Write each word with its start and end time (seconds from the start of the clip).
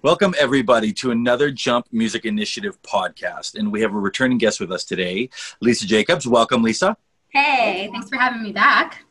Welcome, 0.00 0.32
everybody, 0.38 0.92
to 0.92 1.10
another 1.10 1.50
Jump 1.50 1.88
Music 1.90 2.24
Initiative 2.24 2.80
podcast. 2.82 3.56
And 3.56 3.72
we 3.72 3.80
have 3.80 3.92
a 3.92 3.98
returning 3.98 4.38
guest 4.38 4.60
with 4.60 4.70
us 4.70 4.84
today, 4.84 5.28
Lisa 5.60 5.88
Jacobs. 5.88 6.24
Welcome, 6.24 6.62
Lisa. 6.62 6.96
Hey, 7.30 7.88
thanks 7.90 8.08
for 8.08 8.16
having 8.16 8.40
me 8.40 8.52
back. 8.52 9.04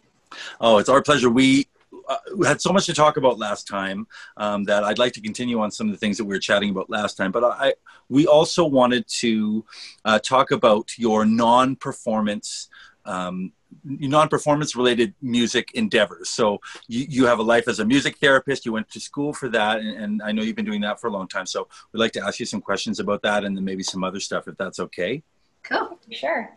Oh, 0.61 0.77
it's 0.77 0.87
our 0.87 1.01
pleasure. 1.01 1.29
We 1.29 1.67
uh, 2.07 2.17
had 2.45 2.61
so 2.61 2.71
much 2.71 2.85
to 2.85 2.93
talk 2.93 3.17
about 3.17 3.37
last 3.37 3.67
time 3.67 4.07
um, 4.37 4.63
that 4.63 4.85
I'd 4.85 4.97
like 4.97 5.11
to 5.13 5.21
continue 5.21 5.59
on 5.59 5.71
some 5.71 5.87
of 5.87 5.93
the 5.93 5.97
things 5.97 6.17
that 6.19 6.23
we 6.23 6.33
were 6.33 6.39
chatting 6.39 6.69
about 6.69 6.89
last 6.89 7.17
time. 7.17 7.33
But 7.33 7.43
I, 7.43 7.73
we 8.07 8.25
also 8.25 8.65
wanted 8.65 9.05
to 9.19 9.65
uh, 10.05 10.19
talk 10.19 10.51
about 10.51 10.97
your 10.97 11.25
non-performance 11.25 12.69
um, 13.03 13.51
non-performance 13.83 14.75
related 14.75 15.13
music 15.21 15.71
endeavors. 15.73 16.29
So 16.29 16.59
you, 16.87 17.05
you 17.09 17.25
have 17.25 17.39
a 17.39 17.43
life 17.43 17.67
as 17.67 17.79
a 17.79 17.85
music 17.85 18.17
therapist. 18.17 18.65
You 18.65 18.73
went 18.73 18.89
to 18.91 18.99
school 18.99 19.33
for 19.33 19.49
that 19.49 19.79
and, 19.79 19.97
and, 19.97 20.21
i 20.21 20.31
know 20.31 20.41
you've 20.41 20.55
been 20.55 20.65
doing 20.65 20.81
that 20.81 20.99
for 20.99 21.07
a 21.07 21.11
long 21.11 21.27
time. 21.27 21.45
So 21.45 21.67
we'd 21.91 21.99
like 21.99 22.11
to 22.13 22.23
ask 22.23 22.39
you 22.39 22.45
some 22.45 22.61
questions 22.61 22.99
about 22.99 23.21
that 23.23 23.43
and 23.43 23.55
then 23.55 23.63
maybe 23.63 23.83
some 23.83 24.03
other 24.03 24.19
stuff 24.19 24.47
if 24.47 24.57
that's 24.57 24.79
okay. 24.79 25.23
Cool. 25.63 25.99
Sure. 26.11 26.49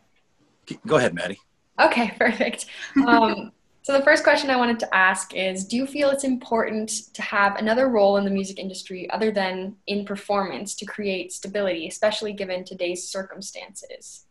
Go 0.86 0.96
ahead 0.96 1.14
maddie. 1.14 1.38
Okay 1.80 2.12
perfect. 2.18 2.66
Um, 3.06 3.52
so 3.82 3.96
the 3.96 4.04
first 4.04 4.22
question 4.24 4.50
i 4.50 4.56
wanted 4.56 4.78
to 4.78 4.94
ask 4.94 5.34
is 5.34 5.64
do 5.64 5.76
you 5.76 5.86
feel 5.86 6.10
it's 6.10 6.24
important 6.24 6.90
to 7.14 7.22
have 7.22 7.56
another 7.56 7.88
role 7.88 8.18
in 8.18 8.24
the 8.24 8.30
music 8.30 8.58
industry 8.58 9.10
other 9.10 9.30
than 9.30 9.74
in 9.86 10.04
performance 10.04 10.74
to 10.74 10.84
create 10.84 11.32
stability 11.32 11.88
especially 11.88 12.32
given 12.32 12.62
today's 12.62 13.08
circumstances 13.08 14.26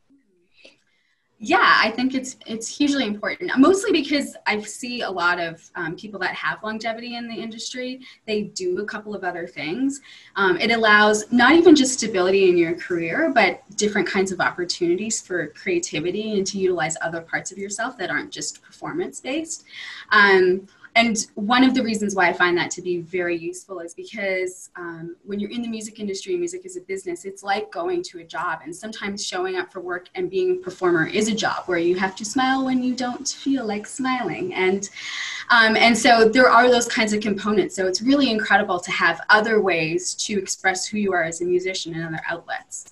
yeah 1.41 1.77
i 1.81 1.89
think 1.89 2.13
it's 2.13 2.35
it's 2.45 2.67
hugely 2.67 3.05
important 3.05 3.49
mostly 3.57 3.93
because 3.93 4.35
i 4.45 4.59
see 4.61 5.01
a 5.01 5.09
lot 5.09 5.39
of 5.39 5.71
um, 5.75 5.95
people 5.95 6.19
that 6.19 6.35
have 6.35 6.61
longevity 6.63 7.15
in 7.15 7.29
the 7.29 7.33
industry 7.33 8.01
they 8.25 8.43
do 8.43 8.79
a 8.79 8.85
couple 8.85 9.15
of 9.15 9.23
other 9.23 9.47
things. 9.47 10.01
Um, 10.35 10.57
it 10.57 10.71
allows 10.71 11.31
not 11.31 11.53
even 11.53 11.75
just 11.75 11.93
stability 11.93 12.49
in 12.49 12.57
your 12.57 12.75
career 12.75 13.31
but 13.33 13.63
different 13.77 14.07
kinds 14.07 14.33
of 14.33 14.41
opportunities 14.41 15.21
for 15.21 15.47
creativity 15.47 16.37
and 16.37 16.45
to 16.47 16.57
utilize 16.57 16.97
other 17.01 17.21
parts 17.21 17.51
of 17.53 17.57
yourself 17.57 17.97
that 17.97 18.09
aren't 18.09 18.31
just 18.31 18.61
performance 18.61 19.21
based 19.21 19.63
um, 20.11 20.67
and 20.95 21.27
one 21.35 21.63
of 21.63 21.73
the 21.73 21.83
reasons 21.83 22.15
why 22.15 22.29
I 22.29 22.33
find 22.33 22.57
that 22.57 22.71
to 22.71 22.81
be 22.81 23.01
very 23.01 23.37
useful 23.37 23.79
is 23.79 23.93
because 23.93 24.69
um, 24.75 25.15
when 25.23 25.39
you're 25.39 25.51
in 25.51 25.61
the 25.61 25.67
music 25.67 25.99
industry, 25.99 26.35
music 26.35 26.65
is 26.65 26.77
a 26.77 26.81
business, 26.81 27.25
it's 27.25 27.43
like 27.43 27.71
going 27.71 28.01
to 28.03 28.19
a 28.19 28.23
job. 28.23 28.59
And 28.63 28.75
sometimes 28.75 29.25
showing 29.25 29.57
up 29.57 29.71
for 29.71 29.81
work 29.81 30.09
and 30.15 30.29
being 30.29 30.51
a 30.51 30.55
performer 30.55 31.05
is 31.05 31.27
a 31.27 31.35
job 31.35 31.63
where 31.67 31.77
you 31.77 31.95
have 31.95 32.15
to 32.17 32.25
smile 32.25 32.65
when 32.65 32.81
you 32.83 32.95
don't 32.95 33.27
feel 33.27 33.65
like 33.65 33.85
smiling. 33.85 34.53
And, 34.53 34.89
um, 35.51 35.77
and 35.77 35.95
so 35.97 36.27
there 36.27 36.49
are 36.49 36.69
those 36.69 36.87
kinds 36.87 37.13
of 37.13 37.21
components. 37.21 37.75
So 37.75 37.85
it's 37.85 38.01
really 38.01 38.31
incredible 38.31 38.79
to 38.79 38.91
have 38.91 39.21
other 39.29 39.61
ways 39.61 40.15
to 40.15 40.39
express 40.39 40.87
who 40.87 40.97
you 40.97 41.13
are 41.13 41.23
as 41.23 41.41
a 41.41 41.45
musician 41.45 41.93
and 41.93 42.03
other 42.03 42.23
outlets. 42.27 42.85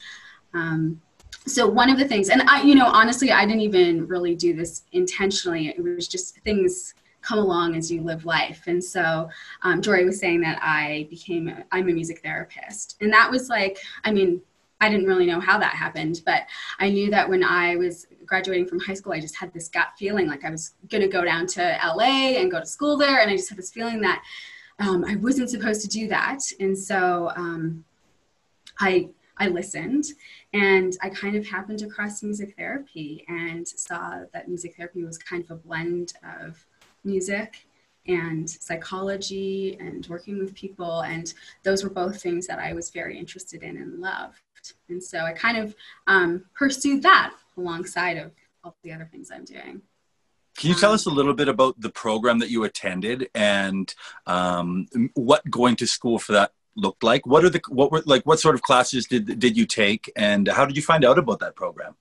Um, 0.54 1.02
so 1.46 1.66
one 1.66 1.90
of 1.90 1.98
the 1.98 2.06
things 2.06 2.28
and 2.28 2.42
i 2.50 2.62
you 2.62 2.76
know 2.76 2.88
honestly 2.88 3.32
i 3.32 3.46
didn't 3.46 3.62
even 3.62 4.06
really 4.06 4.36
do 4.36 4.54
this 4.54 4.84
intentionally 4.92 5.70
it 5.70 5.82
was 5.82 6.06
just 6.06 6.38
things 6.40 6.94
come 7.28 7.40
along 7.40 7.76
as 7.76 7.92
you 7.92 8.02
live 8.02 8.26
life. 8.26 8.64
And 8.68 8.82
so 8.82 9.30
um, 9.64 9.82
Jory 9.82 10.06
was 10.06 10.20
saying 10.20 10.42
that 10.42 10.60
I 10.62 11.08
became, 11.10 11.50
a, 11.50 11.66
I'm 11.72 11.90
a 11.90 11.94
music 11.94 12.22
therapist. 12.24 12.98
And 13.02 13.12
that 13.12 13.30
was 13.30 13.50
like, 13.50 13.78
I 14.06 14.12
mean, 14.12 14.42
I 14.80 14.90
didn't 14.90 15.08
really 15.08 15.26
know 15.26 15.40
how 15.40 15.58
that 15.58 15.74
happened, 15.74 16.22
but 16.26 16.44
I 16.80 16.90
knew 16.90 17.10
that 17.10 17.28
when 17.28 17.44
I 17.44 17.76
was 17.76 18.08
graduating 18.26 18.68
from 18.68 18.80
high 18.80 18.94
school, 18.94 19.14
I 19.14 19.20
just 19.20 19.36
had 19.36 19.52
this 19.52 19.68
gut 19.68 19.90
feeling 19.98 20.28
like 20.28 20.46
I 20.46 20.52
was 20.52 20.76
going 20.90 21.02
to 21.02 21.08
go 21.08 21.26
down 21.26 21.48
to 21.48 21.80
LA 21.84 22.38
and 22.38 22.52
go 22.52 22.60
to 22.60 22.66
school 22.66 22.96
there. 22.96 23.20
And 23.20 23.30
I 23.30 23.36
just 23.36 23.50
had 23.50 23.58
this 23.58 23.72
feeling 23.72 24.02
that 24.02 24.24
um, 24.80 25.04
I 25.06 25.16
wasn't 25.16 25.50
supposed 25.50 25.82
to 25.82 25.88
do 25.88 26.08
that. 26.10 26.40
And 26.60 26.78
so 26.78 27.32
um, 27.36 27.84
I, 28.80 29.10
I 29.38 29.48
listened 29.48 30.06
and 30.54 30.96
I 31.02 31.10
kind 31.10 31.36
of 31.36 31.46
happened 31.46 31.82
across 31.82 32.24
music 32.24 32.56
therapy 32.56 33.26
and 33.28 33.68
saw 33.68 34.22
that 34.32 34.48
music 34.48 34.76
therapy 34.78 35.04
was 35.04 35.18
kind 35.18 35.44
of 35.44 35.52
a 35.52 35.56
blend 35.56 36.14
of 36.42 36.66
music 37.04 37.68
and 38.08 38.50
psychology 38.50 39.78
and 39.80 40.08
working 40.08 40.40
with 40.40 40.56
people. 40.56 41.02
And 41.02 41.34
those 41.64 41.84
were 41.84 41.90
both 41.90 42.22
things 42.22 42.48
that 42.48 42.60
I 42.60 42.74
was 42.74 42.90
very 42.90 43.18
interested 43.18 43.64
in 43.64 43.78
and 43.78 44.00
loved. 44.00 44.42
And 44.90 45.04
so 45.04 45.20
I 45.20 45.34
kind 45.34 45.58
of 45.58 45.76
um, 46.08 46.46
pursued 46.54 47.04
that 47.04 47.34
alongside 47.58 48.18
of 48.18 48.32
all 48.64 48.76
the 48.84 48.92
other 48.92 49.08
things 49.12 49.32
I'm 49.32 49.46
doing. 49.46 49.82
Can 50.58 50.70
you 50.70 50.76
tell 50.76 50.92
us 50.92 51.06
a 51.06 51.12
little 51.12 51.36
bit 51.36 51.48
about 51.48 51.80
the 51.80 51.90
program 51.90 52.40
that 52.40 52.50
you 52.50 52.64
attended 52.64 53.30
and 53.36 53.94
um, 54.26 54.88
what 55.14 55.48
going 55.50 55.76
to 55.78 55.86
school 55.86 56.18
for 56.18 56.32
that 56.32 56.52
looked 56.76 57.04
like? 57.04 57.28
What 57.28 57.44
are 57.44 57.50
the 57.50 57.62
what 57.70 57.92
were 57.92 58.02
like 58.06 58.24
what 58.24 58.40
sort 58.40 58.56
of 58.56 58.64
classes 58.64 59.06
did 59.06 59.38
did 59.38 59.56
you 59.56 59.68
take 59.68 60.12
and 60.16 60.48
how 60.48 60.66
did 60.66 60.76
you 60.76 60.82
find 60.82 61.06
out 61.06 61.20
about 61.20 61.40
that 61.42 61.56
program? 61.56 61.96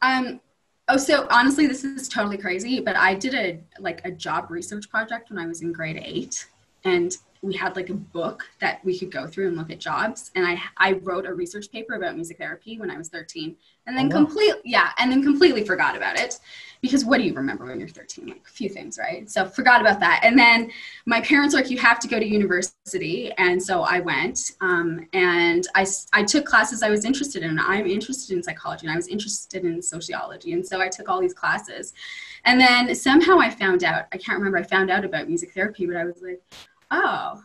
Um, 0.00 0.40
Oh, 0.90 0.96
so 0.96 1.26
honestly, 1.30 1.66
this 1.66 1.84
is 1.84 2.08
totally 2.08 2.38
crazy, 2.38 2.80
but 2.80 2.96
I 2.96 3.14
did 3.14 3.34
a 3.34 3.60
like 3.78 4.00
a 4.06 4.10
job 4.10 4.50
research 4.50 4.88
project 4.88 5.28
when 5.30 5.38
I 5.38 5.46
was 5.46 5.60
in 5.60 5.70
grade 5.72 6.00
eight, 6.02 6.46
and 6.84 7.14
we 7.42 7.54
had 7.54 7.76
like 7.76 7.90
a 7.90 7.94
book 7.94 8.44
that 8.60 8.84
we 8.84 8.98
could 8.98 9.10
go 9.10 9.26
through 9.26 9.48
and 9.48 9.56
look 9.56 9.70
at 9.70 9.78
jobs. 9.78 10.30
And 10.34 10.46
I 10.46 10.60
I 10.76 10.92
wrote 10.92 11.26
a 11.26 11.34
research 11.34 11.70
paper 11.70 11.94
about 11.94 12.14
music 12.14 12.38
therapy 12.38 12.78
when 12.78 12.90
I 12.90 12.98
was 12.98 13.08
13, 13.08 13.56
and 13.88 13.96
then 13.96 14.12
oh, 14.12 14.16
wow. 14.16 14.24
completely 14.26 14.60
yeah 14.64 14.90
and 14.98 15.10
then 15.10 15.22
completely 15.22 15.64
forgot 15.64 15.96
about 15.96 16.16
it 16.18 16.38
because 16.82 17.04
what 17.04 17.18
do 17.18 17.24
you 17.24 17.32
remember 17.32 17.64
when 17.64 17.80
you're 17.80 17.88
13 17.88 18.26
like 18.26 18.44
a 18.46 18.50
few 18.50 18.68
things 18.68 18.98
right 18.98 19.28
so 19.28 19.46
forgot 19.46 19.80
about 19.80 19.98
that 19.98 20.20
and 20.22 20.38
then 20.38 20.70
my 21.06 21.20
parents 21.22 21.54
were 21.54 21.62
like 21.62 21.70
you 21.70 21.78
have 21.78 21.98
to 21.98 22.06
go 22.06 22.20
to 22.20 22.26
university 22.26 23.32
and 23.38 23.60
so 23.60 23.82
i 23.82 23.98
went 23.98 24.52
um, 24.60 25.08
and 25.14 25.66
I, 25.74 25.86
I 26.12 26.22
took 26.22 26.44
classes 26.44 26.82
i 26.82 26.90
was 26.90 27.04
interested 27.04 27.42
in 27.42 27.58
i'm 27.58 27.86
interested 27.86 28.36
in 28.36 28.42
psychology 28.42 28.86
and 28.86 28.92
i 28.92 28.96
was 28.96 29.08
interested 29.08 29.64
in 29.64 29.80
sociology 29.82 30.52
and 30.52 30.64
so 30.64 30.80
i 30.80 30.88
took 30.88 31.08
all 31.08 31.20
these 31.20 31.34
classes 31.34 31.94
and 32.44 32.60
then 32.60 32.94
somehow 32.94 33.38
i 33.40 33.50
found 33.50 33.82
out 33.82 34.04
i 34.12 34.18
can't 34.18 34.38
remember 34.38 34.58
i 34.58 34.62
found 34.62 34.90
out 34.90 35.04
about 35.04 35.28
music 35.28 35.52
therapy 35.54 35.86
but 35.86 35.96
i 35.96 36.04
was 36.04 36.20
like 36.22 36.42
oh 36.90 37.42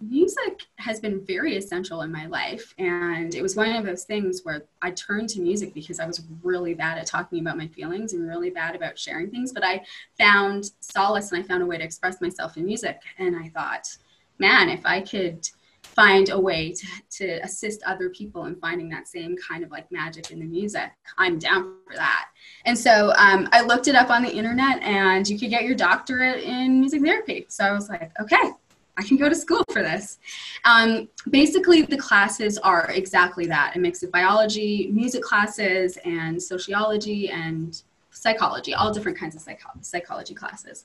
music 0.00 0.66
has 0.76 1.00
been 1.00 1.24
very 1.24 1.56
essential 1.56 2.02
in 2.02 2.12
my 2.12 2.26
life. 2.26 2.74
And 2.78 3.34
it 3.34 3.42
was 3.42 3.56
one 3.56 3.74
of 3.74 3.84
those 3.84 4.04
things 4.04 4.40
where 4.44 4.64
I 4.82 4.90
turned 4.92 5.28
to 5.30 5.40
music 5.40 5.74
because 5.74 6.00
I 6.00 6.06
was 6.06 6.22
really 6.42 6.74
bad 6.74 6.98
at 6.98 7.06
talking 7.06 7.40
about 7.40 7.56
my 7.56 7.68
feelings 7.68 8.12
and 8.12 8.28
really 8.28 8.50
bad 8.50 8.74
about 8.74 8.98
sharing 8.98 9.30
things. 9.30 9.52
But 9.52 9.64
I 9.64 9.84
found 10.18 10.70
solace 10.80 11.32
and 11.32 11.42
I 11.42 11.46
found 11.46 11.62
a 11.62 11.66
way 11.66 11.78
to 11.78 11.84
express 11.84 12.20
myself 12.20 12.56
in 12.56 12.64
music. 12.64 13.00
And 13.18 13.36
I 13.36 13.48
thought, 13.48 13.96
man, 14.38 14.68
if 14.68 14.84
I 14.84 15.00
could 15.00 15.48
find 15.82 16.30
a 16.30 16.40
way 16.40 16.72
to, 16.72 16.86
to 17.10 17.38
assist 17.44 17.82
other 17.84 18.08
people 18.08 18.46
in 18.46 18.56
finding 18.56 18.88
that 18.88 19.06
same 19.06 19.36
kind 19.36 19.62
of 19.62 19.70
like 19.70 19.90
magic 19.92 20.30
in 20.30 20.38
the 20.38 20.44
music 20.46 20.90
i'm 21.18 21.38
down 21.38 21.76
for 21.86 21.94
that 21.94 22.30
and 22.64 22.76
so 22.76 23.12
um, 23.18 23.46
i 23.52 23.60
looked 23.60 23.86
it 23.86 23.94
up 23.94 24.08
on 24.08 24.22
the 24.22 24.34
internet 24.34 24.82
and 24.82 25.28
you 25.28 25.38
could 25.38 25.50
get 25.50 25.62
your 25.62 25.74
doctorate 25.74 26.42
in 26.42 26.80
music 26.80 27.02
therapy 27.02 27.44
so 27.50 27.64
i 27.64 27.72
was 27.72 27.90
like 27.90 28.10
okay 28.18 28.50
I 28.96 29.02
can 29.02 29.16
go 29.16 29.28
to 29.28 29.34
school 29.34 29.64
for 29.70 29.82
this. 29.82 30.18
Um, 30.64 31.08
basically, 31.30 31.82
the 31.82 31.96
classes 31.96 32.58
are 32.58 32.90
exactly 32.90 33.46
that 33.46 33.74
a 33.76 33.78
mix 33.78 34.02
of 34.02 34.12
biology, 34.12 34.90
music 34.92 35.22
classes, 35.22 35.98
and 36.04 36.40
sociology 36.40 37.30
and 37.30 37.82
psychology, 38.10 38.74
all 38.74 38.92
different 38.92 39.18
kinds 39.18 39.34
of 39.34 39.40
psycho- 39.40 39.70
psychology 39.80 40.34
classes. 40.34 40.84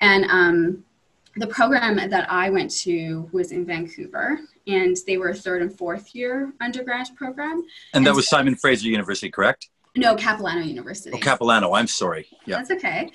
And 0.00 0.24
um, 0.24 0.84
the 1.36 1.46
program 1.46 1.96
that 1.96 2.30
I 2.30 2.50
went 2.50 2.70
to 2.82 3.28
was 3.32 3.52
in 3.52 3.64
Vancouver, 3.64 4.40
and 4.66 4.96
they 5.06 5.16
were 5.16 5.28
a 5.28 5.34
third 5.34 5.62
and 5.62 5.76
fourth 5.76 6.14
year 6.14 6.52
undergrad 6.60 7.08
program. 7.14 7.64
And 7.94 8.06
that 8.06 8.14
was 8.14 8.28
Simon 8.28 8.56
Fraser 8.56 8.88
University, 8.88 9.30
correct? 9.30 9.68
No, 9.96 10.14
Capilano 10.14 10.62
University. 10.62 11.10
Oh, 11.14 11.18
Capilano. 11.18 11.72
I'm 11.72 11.86
sorry. 11.86 12.26
Yeah. 12.44 12.56
That's 12.56 12.70
okay. 12.72 13.10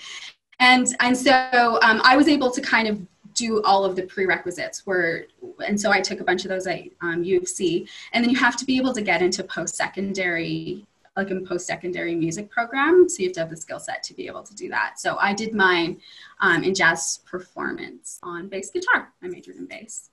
And 0.59 0.87
and 0.99 1.17
so 1.17 1.79
um, 1.81 2.01
I 2.03 2.15
was 2.15 2.27
able 2.27 2.51
to 2.51 2.61
kind 2.61 2.87
of 2.87 3.01
do 3.41 3.61
all 3.63 3.83
of 3.83 3.95
the 3.95 4.03
prerequisites 4.03 4.85
where 4.85 5.25
and 5.67 5.79
so 5.79 5.91
i 5.91 5.99
took 5.99 6.19
a 6.19 6.23
bunch 6.23 6.43
of 6.45 6.49
those 6.49 6.67
at 6.67 6.81
um, 7.01 7.23
u 7.23 7.39
of 7.39 7.47
c. 7.47 7.87
And 8.13 8.23
then 8.23 8.29
you 8.29 8.37
have 8.37 8.55
to 8.57 8.65
be 8.65 8.77
able 8.77 8.93
to 8.93 9.01
get 9.01 9.21
into 9.21 9.43
post-secondary 9.43 10.85
like 11.17 11.29
a 11.29 11.41
post-secondary 11.41 12.15
music 12.15 12.49
program 12.49 13.09
so 13.09 13.17
you 13.19 13.27
have 13.27 13.33
to 13.33 13.39
have 13.41 13.49
the 13.49 13.57
skill 13.57 13.79
set 13.79 14.01
to 14.03 14.13
be 14.13 14.27
able 14.27 14.43
to 14.43 14.55
do 14.55 14.69
that. 14.69 14.99
So 14.99 15.17
i 15.19 15.33
did 15.33 15.53
mine 15.53 15.99
um, 16.39 16.63
in 16.63 16.73
jazz 16.73 17.19
performance 17.25 18.19
on 18.23 18.47
bass 18.47 18.69
guitar. 18.71 19.11
I 19.23 19.27
majored 19.27 19.57
in 19.57 19.65
bass. 19.65 20.09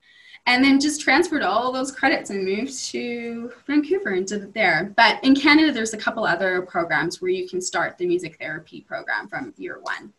And 0.47 0.65
then 0.65 0.81
just 0.81 1.01
transferred 1.03 1.43
all 1.43 1.73
those 1.73 1.93
credits 1.93 2.31
and 2.31 2.43
moved 2.45 2.75
to 2.93 3.53
vancouver 3.67 4.11
and 4.11 4.27
did 4.27 4.43
it 4.43 4.55
there. 4.55 4.93
But 4.97 5.23
in 5.23 5.35
canada 5.37 5.71
there's 5.73 5.95
a 5.95 6.03
couple 6.05 6.25
other 6.25 6.63
programs 6.63 7.21
where 7.21 7.31
you 7.31 7.49
can 7.49 7.61
start 7.61 7.99
the 7.99 8.07
music 8.07 8.39
therapy 8.41 8.81
program 8.81 9.29
from 9.29 9.55
year 9.57 9.79
one. 9.83 10.13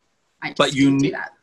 But 0.55 0.73
you 0.73 0.91
need 0.91 1.15
that 1.15 1.33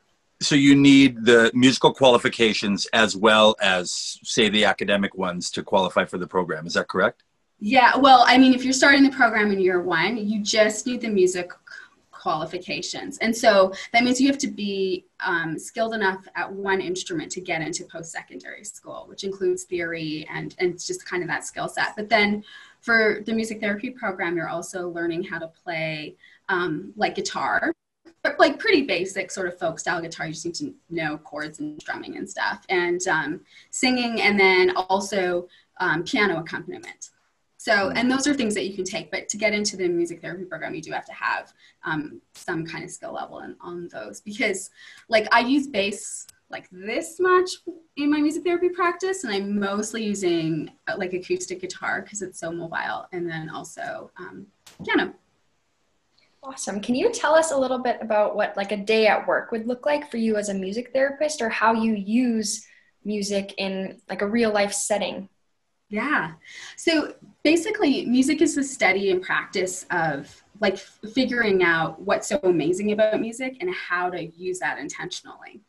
so 0.41 0.55
you 0.55 0.75
need 0.75 1.25
the 1.25 1.51
musical 1.55 1.93
qualifications 1.93 2.87
as 2.93 3.17
well 3.17 3.57
as 3.61 4.19
say 4.23 4.49
the 4.49 4.65
academic 4.65 5.17
ones 5.17 5.51
to 5.51 5.63
qualify 5.63 6.05
for 6.05 6.19
the 6.19 6.27
program 6.27 6.67
is 6.67 6.75
that 6.75 6.89
correct 6.89 7.23
yeah 7.59 7.97
well 7.97 8.25
i 8.27 8.37
mean 8.37 8.53
if 8.53 8.65
you're 8.65 8.73
starting 8.73 9.03
the 9.03 9.11
program 9.11 9.51
in 9.51 9.59
year 9.59 9.81
one 9.81 10.17
you 10.17 10.43
just 10.43 10.87
need 10.87 11.01
the 11.01 11.09
music 11.09 11.51
qualifications. 12.27 13.19
And 13.19 13.37
so 13.37 13.73
that 13.93 14.03
means 14.03 14.21
you 14.21 14.27
have 14.27 14.39
to 14.39 14.49
be 14.49 15.07
um, 15.21 15.57
skilled 15.57 15.95
enough 15.95 16.27
at 16.35 16.51
one 16.51 16.81
instrument 16.81 17.31
to 17.33 17.41
get 17.41 17.63
into 17.63 17.85
post 17.85 18.11
secondary 18.11 18.65
school, 18.65 19.05
which 19.09 19.23
includes 19.23 19.63
theory 19.63 20.27
and, 20.29 20.53
and 20.59 20.73
just 20.73 21.07
kind 21.07 21.23
of 21.23 21.29
that 21.29 21.45
skill 21.45 21.69
set. 21.69 21.95
But 21.95 22.09
then 22.09 22.43
for 22.81 23.23
the 23.27 23.33
music 23.33 23.61
therapy 23.61 23.91
program, 23.91 24.37
you're 24.37 24.49
also 24.49 24.89
learning 24.89 25.23
how 25.23 25.39
to 25.39 25.47
play 25.47 26.17
um, 26.49 26.93
like 26.97 27.15
guitar, 27.15 27.73
like 28.39 28.59
pretty 28.59 28.83
basic 28.83 29.31
sort 29.31 29.49
of 29.49 29.59
folk 29.59 29.79
style 29.79 30.01
guitar. 30.01 30.27
You 30.27 30.33
just 30.33 30.47
need 30.47 30.55
to 30.57 30.75
know 30.91 31.19
chords 31.19 31.61
and 31.61 31.81
strumming 31.81 32.17
and 32.17 32.29
stuff, 32.29 32.65
and 32.69 33.01
um, 33.09 33.41
singing, 33.71 34.21
and 34.21 34.39
then 34.39 34.77
also 34.77 35.49
um, 35.79 36.05
piano 36.05 36.41
accompaniment. 36.41 37.11
So, 37.59 37.91
and 37.91 38.09
those 38.09 38.29
are 38.29 38.35
things 38.35 38.55
that 38.55 38.67
you 38.67 38.77
can 38.77 38.85
take, 38.85 39.11
but 39.11 39.29
to 39.29 39.37
get 39.37 39.53
into 39.53 39.77
the 39.77 39.89
music 39.89 40.21
therapy 40.21 40.45
program, 40.45 40.75
you 40.75 40.83
do 40.83 40.93
have 40.93 41.07
to 41.07 41.13
have 41.13 41.53
um, 41.83 42.21
some 42.33 42.65
kind 42.65 42.85
of 42.85 42.91
skill 42.91 43.13
level 43.13 43.41
in, 43.41 43.57
on 43.61 43.89
those 43.89 44.21
because, 44.21 44.71
like, 45.09 45.27
I 45.33 45.41
use 45.41 45.67
bass 45.67 46.29
like 46.49 46.69
this 46.71 47.19
much 47.19 47.51
in 47.97 48.09
my 48.09 48.21
music 48.21 48.45
therapy 48.45 48.69
practice, 48.69 49.25
and 49.25 49.33
I'm 49.33 49.59
mostly 49.59 50.05
using 50.05 50.71
uh, 50.87 50.95
like 50.97 51.13
acoustic 51.13 51.61
guitar 51.61 52.03
because 52.03 52.23
it's 52.23 52.39
so 52.39 52.53
mobile, 52.53 53.07
and 53.13 53.29
then 53.29 53.51
also 53.51 54.13
um, 54.17 54.47
piano. 54.85 55.13
Awesome. 56.47 56.81
Can 56.81 56.95
you 56.95 57.11
tell 57.11 57.35
us 57.35 57.51
a 57.51 57.59
little 57.59 57.81
bit 57.81 57.99
about 58.01 58.37
what 58.37 58.57
like 58.57 58.71
a 58.71 58.77
day 58.77 59.09
at 59.09 59.27
work 59.27 59.51
would 59.51 59.67
look 59.67 59.85
like 59.85 60.09
for 60.09 60.17
you 60.17 60.37
as 60.37 60.49
a 60.49 60.55
music 60.55 60.93
therapist, 60.93 61.43
or 61.43 61.49
how 61.49 61.73
you 61.73 61.93
use 61.93 62.65
music 63.05 63.53
in 63.59 64.01
like 64.09 64.23
a 64.23 64.29
real 64.29 64.53
life 64.53 64.73
setting? 64.73 65.29
Yeah. 65.89 66.35
So 66.77 67.15
basically, 67.43 68.07
music 68.07 68.41
is 68.43 68.55
the 68.55 68.63
study 68.63 69.11
and 69.11 69.21
practice 69.21 69.87
of 69.91 70.45
like 70.61 70.79
figuring 70.79 71.65
out 71.65 72.01
what's 72.01 72.29
so 72.29 72.39
amazing 72.45 72.93
about 72.93 73.21
music 73.21 73.57
and 73.61 73.75
how 73.75 74.09
to 74.11 74.25
use 74.25 74.61
that 74.61 74.79
intentionally. 74.79 75.63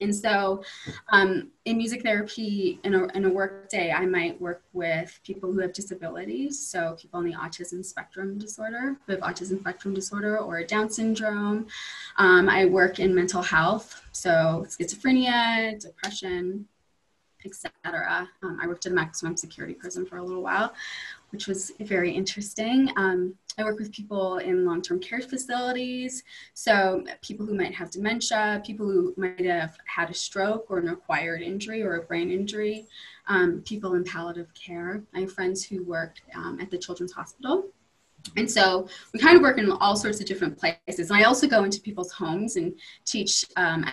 And 0.00 0.14
so, 0.14 0.62
um, 1.08 1.50
in 1.64 1.76
music 1.76 2.02
therapy, 2.02 2.78
in 2.84 2.94
a, 2.94 3.06
in 3.16 3.24
a 3.24 3.30
work 3.30 3.68
day, 3.68 3.90
I 3.90 4.06
might 4.06 4.40
work 4.40 4.62
with 4.72 5.18
people 5.24 5.52
who 5.52 5.58
have 5.60 5.72
disabilities. 5.72 6.58
So, 6.58 6.96
people 7.00 7.18
on 7.18 7.24
the 7.24 7.32
autism 7.32 7.84
spectrum 7.84 8.38
disorder, 8.38 8.96
who 9.06 9.12
have 9.12 9.20
autism 9.20 9.60
spectrum 9.60 9.94
disorder 9.94 10.38
or 10.38 10.62
Down 10.62 10.88
syndrome. 10.88 11.66
Um, 12.16 12.48
I 12.48 12.64
work 12.66 13.00
in 13.00 13.14
mental 13.14 13.42
health, 13.42 14.00
so 14.12 14.66
schizophrenia, 14.68 15.80
depression, 15.80 16.66
etc. 17.44 18.28
Um, 18.42 18.58
I 18.60 18.66
worked 18.66 18.86
in 18.86 18.92
a 18.92 18.94
maximum 18.94 19.36
security 19.36 19.74
prison 19.74 20.06
for 20.06 20.18
a 20.18 20.22
little 20.22 20.42
while, 20.42 20.72
which 21.30 21.46
was 21.46 21.72
very 21.80 22.10
interesting. 22.10 22.90
Um, 22.96 23.34
I 23.58 23.64
work 23.64 23.78
with 23.78 23.92
people 23.92 24.38
in 24.38 24.64
long 24.64 24.82
term 24.82 25.00
care 25.00 25.20
facilities, 25.20 26.22
so 26.54 27.04
people 27.22 27.44
who 27.44 27.54
might 27.54 27.74
have 27.74 27.90
dementia, 27.90 28.62
people 28.64 28.86
who 28.86 29.14
might 29.16 29.44
have 29.44 29.76
had 29.84 30.10
a 30.10 30.14
stroke 30.14 30.66
or 30.68 30.78
an 30.78 30.88
acquired 30.88 31.42
injury 31.42 31.82
or 31.82 31.96
a 31.96 32.02
brain 32.02 32.30
injury, 32.30 32.86
um, 33.26 33.62
people 33.66 33.94
in 33.94 34.04
palliative 34.04 34.52
care. 34.54 35.02
I 35.14 35.20
have 35.20 35.32
friends 35.32 35.64
who 35.64 35.82
work 35.84 36.16
um, 36.34 36.58
at 36.60 36.70
the 36.70 36.78
Children's 36.78 37.12
Hospital. 37.12 37.66
And 38.36 38.50
so 38.50 38.88
we 39.12 39.20
kind 39.20 39.36
of 39.36 39.42
work 39.42 39.58
in 39.58 39.70
all 39.70 39.96
sorts 39.96 40.20
of 40.20 40.26
different 40.26 40.58
places. 40.58 41.10
And 41.10 41.18
I 41.18 41.24
also 41.24 41.46
go 41.46 41.64
into 41.64 41.80
people's 41.80 42.12
homes 42.12 42.56
and 42.56 42.74
teach 43.04 43.44
um, 43.56 43.86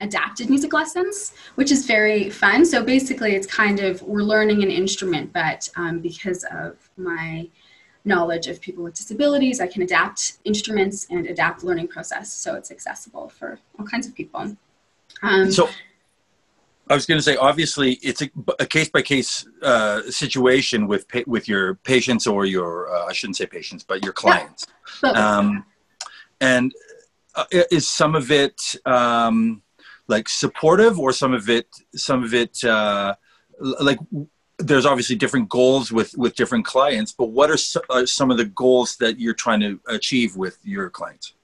adapted 0.00 0.48
music 0.48 0.72
lessons, 0.72 1.32
which 1.56 1.72
is 1.72 1.86
very 1.86 2.30
fun. 2.30 2.64
So 2.64 2.82
basically, 2.82 3.34
it's 3.34 3.46
kind 3.46 3.80
of 3.80 4.02
we're 4.02 4.22
learning 4.22 4.62
an 4.62 4.70
instrument, 4.70 5.32
but 5.32 5.68
um, 5.76 6.00
because 6.00 6.44
of 6.52 6.76
my 6.96 7.48
knowledge 8.04 8.46
of 8.46 8.60
people 8.60 8.84
with 8.84 8.94
disabilities, 8.94 9.60
I 9.60 9.66
can 9.66 9.82
adapt 9.82 10.38
instruments 10.44 11.06
and 11.10 11.26
adapt 11.26 11.64
learning 11.64 11.88
process 11.88 12.32
so 12.32 12.54
it's 12.54 12.70
accessible 12.70 13.28
for 13.28 13.58
all 13.78 13.84
kinds 13.84 14.06
of 14.06 14.14
people. 14.14 14.56
Um, 15.22 15.50
so 15.50 15.68
I 16.88 16.94
was 16.94 17.04
going 17.04 17.18
to 17.18 17.22
say, 17.22 17.36
obviously, 17.36 17.94
it's 17.94 18.22
a 18.58 18.66
case 18.66 18.88
by 18.88 19.02
case 19.02 19.46
situation 20.10 20.86
with 20.86 21.06
with 21.26 21.48
your 21.48 21.74
patients 21.74 22.26
or 22.26 22.46
your 22.46 22.94
uh, 22.94 23.06
I 23.06 23.12
shouldn't 23.12 23.36
say 23.36 23.46
patients, 23.46 23.84
but 23.84 24.02
your 24.04 24.12
clients. 24.12 24.66
Yeah. 25.02 25.10
Um, 25.10 25.64
and 26.40 26.72
uh, 27.34 27.44
is 27.70 27.88
some 27.88 28.14
of 28.14 28.30
it 28.30 28.60
um, 28.86 29.62
like 30.08 30.28
supportive 30.28 30.98
or 30.98 31.12
some 31.12 31.32
of 31.32 31.48
it 31.48 31.68
some 31.94 32.24
of 32.24 32.34
it 32.34 32.62
uh, 32.64 33.14
like 33.60 33.98
there's 34.58 34.86
obviously 34.86 35.14
different 35.14 35.48
goals 35.48 35.92
with 35.92 36.16
with 36.16 36.34
different 36.34 36.64
clients 36.64 37.12
but 37.12 37.26
what 37.26 37.50
are, 37.50 37.56
so, 37.56 37.80
are 37.90 38.06
some 38.06 38.30
of 38.30 38.36
the 38.36 38.46
goals 38.46 38.96
that 38.96 39.20
you're 39.20 39.34
trying 39.34 39.60
to 39.60 39.78
achieve 39.88 40.36
with 40.36 40.58
your 40.64 40.90
clients? 40.90 41.34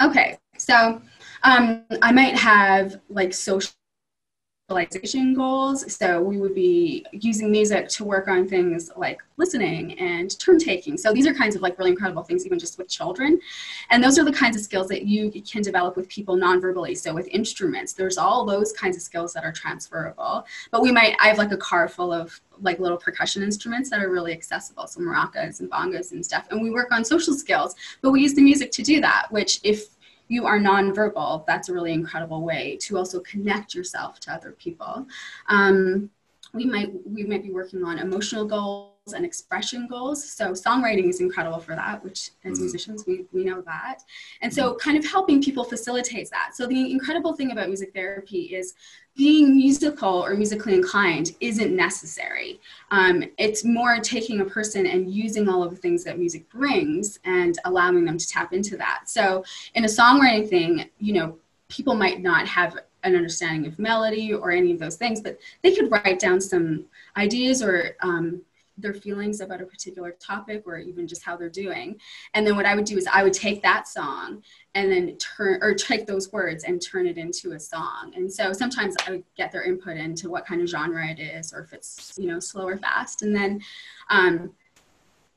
Okay 0.00 0.38
so 0.56 1.02
um, 1.42 1.84
i 2.02 2.12
might 2.12 2.36
have 2.36 3.00
like 3.08 3.34
social 3.34 3.72
socialization 4.70 5.34
goals. 5.34 5.92
So 5.94 6.22
we 6.22 6.38
would 6.38 6.54
be 6.54 7.04
using 7.12 7.50
music 7.50 7.86
to 7.90 8.04
work 8.04 8.28
on 8.28 8.48
things 8.48 8.90
like 8.96 9.20
listening 9.36 9.98
and 9.98 10.38
turn 10.38 10.58
taking. 10.58 10.96
So 10.96 11.12
these 11.12 11.26
are 11.26 11.34
kinds 11.34 11.54
of 11.54 11.60
like 11.60 11.78
really 11.78 11.90
incredible 11.90 12.22
things, 12.22 12.46
even 12.46 12.58
just 12.58 12.78
with 12.78 12.88
children. 12.88 13.38
And 13.90 14.02
those 14.02 14.18
are 14.18 14.24
the 14.24 14.32
kinds 14.32 14.56
of 14.56 14.62
skills 14.62 14.88
that 14.88 15.04
you 15.04 15.30
can 15.42 15.60
develop 15.60 15.96
with 15.96 16.08
people 16.08 16.34
non-verbally. 16.36 16.94
So 16.94 17.12
with 17.12 17.28
instruments, 17.28 17.92
there's 17.92 18.16
all 18.16 18.46
those 18.46 18.72
kinds 18.72 18.96
of 18.96 19.02
skills 19.02 19.34
that 19.34 19.44
are 19.44 19.52
transferable. 19.52 20.46
But 20.70 20.80
we 20.80 20.90
might, 20.90 21.14
I 21.20 21.28
have 21.28 21.36
like 21.36 21.52
a 21.52 21.58
car 21.58 21.86
full 21.86 22.10
of 22.12 22.40
like 22.62 22.78
little 22.78 22.96
percussion 22.96 23.42
instruments 23.42 23.90
that 23.90 24.00
are 24.00 24.10
really 24.10 24.32
accessible. 24.32 24.86
So 24.86 25.00
maracas 25.00 25.60
and 25.60 25.70
bongos 25.70 26.12
and 26.12 26.24
stuff. 26.24 26.46
And 26.50 26.62
we 26.62 26.70
work 26.70 26.90
on 26.90 27.04
social 27.04 27.34
skills, 27.34 27.74
but 28.00 28.12
we 28.12 28.22
use 28.22 28.32
the 28.32 28.42
music 28.42 28.72
to 28.72 28.82
do 28.82 29.02
that, 29.02 29.26
which 29.30 29.60
if 29.62 29.93
you 30.28 30.46
are 30.46 30.58
nonverbal, 30.58 31.44
that's 31.46 31.68
a 31.68 31.72
really 31.72 31.92
incredible 31.92 32.42
way 32.42 32.76
to 32.82 32.96
also 32.96 33.20
connect 33.20 33.74
yourself 33.74 34.20
to 34.20 34.32
other 34.32 34.52
people. 34.52 35.06
Um, 35.48 36.10
we 36.52 36.64
might 36.64 36.90
we 37.06 37.24
might 37.24 37.42
be 37.42 37.50
working 37.50 37.84
on 37.84 37.98
emotional 37.98 38.44
goals 38.44 38.93
and 39.12 39.24
expression 39.24 39.86
goals. 39.86 40.24
So 40.24 40.52
songwriting 40.52 41.10
is 41.10 41.20
incredible 41.20 41.58
for 41.58 41.74
that, 41.74 42.02
which 42.02 42.30
as 42.44 42.58
mm. 42.58 42.62
musicians 42.62 43.04
we, 43.06 43.26
we 43.32 43.44
know 43.44 43.60
that. 43.62 43.98
And 44.40 44.52
so 44.52 44.74
kind 44.76 44.96
of 44.96 45.04
helping 45.04 45.42
people 45.42 45.62
facilitates 45.64 46.30
that. 46.30 46.52
So 46.54 46.66
the 46.66 46.90
incredible 46.90 47.34
thing 47.34 47.52
about 47.52 47.68
music 47.68 47.92
therapy 47.92 48.54
is 48.54 48.74
being 49.14 49.54
musical 49.54 50.24
or 50.24 50.34
musically 50.34 50.74
inclined 50.74 51.32
isn't 51.40 51.76
necessary. 51.76 52.60
Um, 52.90 53.24
it's 53.36 53.62
more 53.62 53.98
taking 53.98 54.40
a 54.40 54.44
person 54.44 54.86
and 54.86 55.12
using 55.12 55.48
all 55.48 55.62
of 55.62 55.70
the 55.70 55.76
things 55.76 56.02
that 56.04 56.18
music 56.18 56.48
brings 56.48 57.18
and 57.24 57.58
allowing 57.66 58.06
them 58.06 58.16
to 58.16 58.26
tap 58.26 58.54
into 58.54 58.76
that. 58.78 59.02
So 59.06 59.44
in 59.74 59.84
a 59.84 59.88
songwriting 59.88 60.48
thing, 60.48 60.88
you 60.98 61.12
know, 61.12 61.36
people 61.68 61.94
might 61.94 62.22
not 62.22 62.48
have 62.48 62.78
an 63.04 63.14
understanding 63.14 63.66
of 63.66 63.78
melody 63.78 64.32
or 64.32 64.50
any 64.50 64.72
of 64.72 64.78
those 64.78 64.96
things, 64.96 65.20
but 65.20 65.38
they 65.62 65.74
could 65.74 65.90
write 65.90 66.18
down 66.18 66.40
some 66.40 66.86
ideas 67.16 67.62
or 67.62 67.96
um, 68.00 68.40
their 68.76 68.94
feelings 68.94 69.40
about 69.40 69.60
a 69.60 69.64
particular 69.64 70.12
topic 70.20 70.64
or 70.66 70.78
even 70.78 71.06
just 71.06 71.22
how 71.22 71.36
they're 71.36 71.48
doing. 71.48 72.00
And 72.34 72.46
then 72.46 72.56
what 72.56 72.66
I 72.66 72.74
would 72.74 72.84
do 72.84 72.96
is 72.96 73.06
I 73.12 73.22
would 73.22 73.32
take 73.32 73.62
that 73.62 73.86
song 73.86 74.42
and 74.74 74.90
then 74.90 75.16
turn 75.18 75.60
or 75.62 75.74
take 75.74 76.06
those 76.06 76.32
words 76.32 76.64
and 76.64 76.82
turn 76.82 77.06
it 77.06 77.16
into 77.16 77.52
a 77.52 77.60
song. 77.60 78.12
And 78.16 78.32
so 78.32 78.52
sometimes 78.52 78.96
I 79.06 79.12
would 79.12 79.24
get 79.36 79.52
their 79.52 79.62
input 79.62 79.96
into 79.96 80.28
what 80.28 80.46
kind 80.46 80.60
of 80.60 80.68
genre 80.68 81.06
it 81.06 81.20
is 81.20 81.52
or 81.52 81.60
if 81.60 81.72
it's, 81.72 82.14
you 82.18 82.26
know, 82.26 82.40
slow 82.40 82.66
or 82.66 82.78
fast. 82.78 83.22
And 83.22 83.34
then 83.34 83.60
um, 84.10 84.52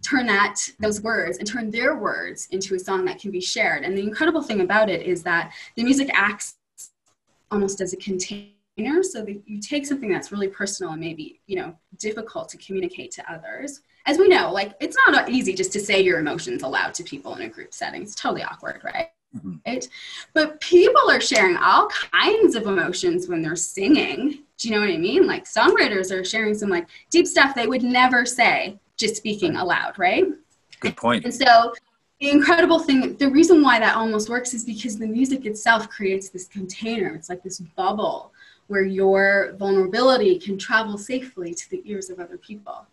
turn 0.02 0.26
that 0.28 0.56
those 0.80 1.02
words 1.02 1.38
and 1.38 1.48
turn 1.48 1.70
their 1.72 1.96
words 1.96 2.48
into 2.52 2.76
a 2.76 2.80
song 2.80 3.06
that 3.06 3.20
can 3.20 3.32
be 3.32 3.42
shared. 3.42 3.84
And 3.84 3.98
the 3.98 4.04
incredible 4.04 4.42
thing 4.42 4.62
about 4.62 4.90
it 4.90 5.06
is 5.06 5.24
that 5.24 5.54
the 5.76 5.84
music 5.84 6.10
acts 6.14 6.56
almost 7.52 7.82
as 7.82 7.94
a 7.94 7.98
container 7.98 8.52
so 9.02 9.24
that 9.24 9.42
you 9.46 9.60
take 9.60 9.86
something 9.86 10.12
that's 10.12 10.32
really 10.32 10.48
personal 10.48 10.94
and 10.94 11.02
maybe 11.02 11.42
you 11.48 11.56
know 11.56 11.76
difficult 11.98 12.50
to 12.50 12.58
communicate 12.58 13.12
to 13.12 13.32
others 13.32 13.82
as 14.08 14.18
we 14.18 14.28
know 14.28 14.52
like 14.52 14.74
it's 14.80 14.98
not 15.06 15.30
easy 15.30 15.54
just 15.54 15.72
to 15.74 15.80
say 15.80 16.02
your 16.02 16.20
emotions 16.20 16.64
aloud 16.64 16.94
to 16.96 17.04
people 17.04 17.36
in 17.36 17.42
a 17.44 17.50
group 17.50 17.74
setting. 17.74 18.02
It's 18.02 18.16
totally 18.16 18.42
awkward 18.44 18.82
right? 18.84 19.10
Mm-hmm. 19.36 19.56
right? 19.68 19.88
But 20.34 20.60
people 20.62 21.12
are 21.12 21.22
sharing 21.22 21.58
all 21.58 21.90
kinds 22.12 22.56
of 22.56 22.66
emotions 22.66 23.28
when 23.28 23.42
they're 23.42 23.58
singing. 23.58 24.44
Do 24.58 24.70
you 24.70 24.74
know 24.74 24.82
what 24.82 24.90
i 24.90 24.98
mean? 24.98 25.28
Like 25.28 25.44
songwriters 25.44 26.10
are 26.12 26.24
sharing 26.24 26.56
some 26.56 26.70
like 26.70 26.88
deep 27.12 27.28
stuff 27.28 27.54
they 27.54 27.68
would 27.68 27.84
never 27.84 28.26
say 28.26 28.80
just 28.96 29.18
speaking 29.18 29.58
aloud 29.58 30.00
right? 30.00 30.26
Good 30.80 30.96
point. 30.96 31.26
And 31.26 31.34
so 31.34 31.74
the 32.22 32.32
incredible 32.32 32.80
thing 32.80 33.18
the 33.18 33.30
reason 33.30 33.62
why 33.62 33.78
that 33.80 33.96
almost 33.96 34.30
works 34.30 34.54
is 34.54 34.64
because 34.64 34.98
the 34.98 35.06
music 35.06 35.46
itself 35.46 35.90
creates 35.90 36.30
this 36.30 36.48
container. 36.48 37.14
It's 37.14 37.30
like 37.30 37.44
this 37.44 37.60
bubble 37.60 38.32
where 38.68 38.84
your 38.84 39.56
vulnerability 39.58 40.38
can 40.38 40.58
travel 40.58 40.98
safely 40.98 41.54
to 41.54 41.70
the 41.70 41.82
ears 41.86 42.10
of 42.10 42.20
other 42.20 42.38
people. 42.38 42.86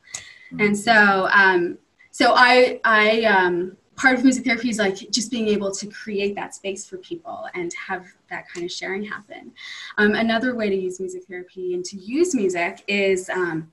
Mm-hmm. 0.47 0.61
And 0.61 0.79
so, 0.79 1.29
um, 1.33 1.79
so 2.11 2.35
I, 2.37 2.81
I, 2.85 3.23
um, 3.23 3.77
part 3.97 4.17
of 4.17 4.25
music 4.25 4.45
therapy 4.45 4.71
is 4.71 4.79
like 4.79 4.97
just 5.11 5.31
being 5.31 5.49
able 5.49 5.73
to 5.73 5.87
create 5.89 6.35
that 6.35 6.55
space 6.55 6.87
for 6.87 6.99
people 6.99 7.47
and 7.55 7.73
have 7.75 8.07
that 8.31 8.49
kind 8.49 8.65
of 8.65 8.73
sharing 8.73 9.05
happen. 9.05 9.53
Um, 9.99 10.15
another 10.15 10.55
way 10.55 10.69
to 10.69 10.77
use 10.77 11.01
music 11.01 11.25
therapy 11.29 11.75
and 11.75 11.85
to 11.87 11.97
use 11.97 12.35
music 12.35 12.83
is 12.89 13.29
um, 13.31 13.71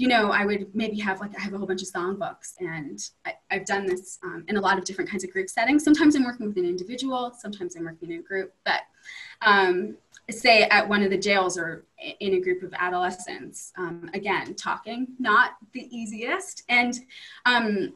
you 0.00 0.08
know, 0.08 0.30
I 0.30 0.46
would 0.46 0.74
maybe 0.74 0.98
have 1.00 1.20
like 1.20 1.36
I 1.38 1.42
have 1.42 1.52
a 1.52 1.58
whole 1.58 1.66
bunch 1.66 1.82
of 1.82 1.88
songbooks, 1.88 2.54
and 2.58 2.98
I, 3.26 3.34
have 3.54 3.66
done 3.66 3.84
this 3.84 4.18
um, 4.24 4.44
in 4.48 4.56
a 4.56 4.60
lot 4.60 4.78
of 4.78 4.84
different 4.84 5.10
kinds 5.10 5.24
of 5.24 5.30
group 5.30 5.50
settings. 5.50 5.84
Sometimes 5.84 6.16
I'm 6.16 6.24
working 6.24 6.46
with 6.46 6.56
an 6.56 6.64
individual, 6.64 7.34
sometimes 7.38 7.76
I'm 7.76 7.84
working 7.84 8.10
in 8.10 8.20
a 8.20 8.22
group. 8.22 8.54
But 8.64 8.80
um, 9.42 9.96
say 10.32 10.62
at 10.64 10.88
one 10.88 11.02
of 11.02 11.10
the 11.10 11.18
jails 11.18 11.58
or 11.58 11.84
in 12.20 12.34
a 12.34 12.40
group 12.40 12.62
of 12.62 12.72
adolescents, 12.78 13.72
um, 13.76 14.10
again, 14.14 14.54
talking 14.54 15.08
not 15.18 15.52
the 15.72 15.88
easiest, 15.96 16.64
and 16.68 16.98
um, 17.46 17.92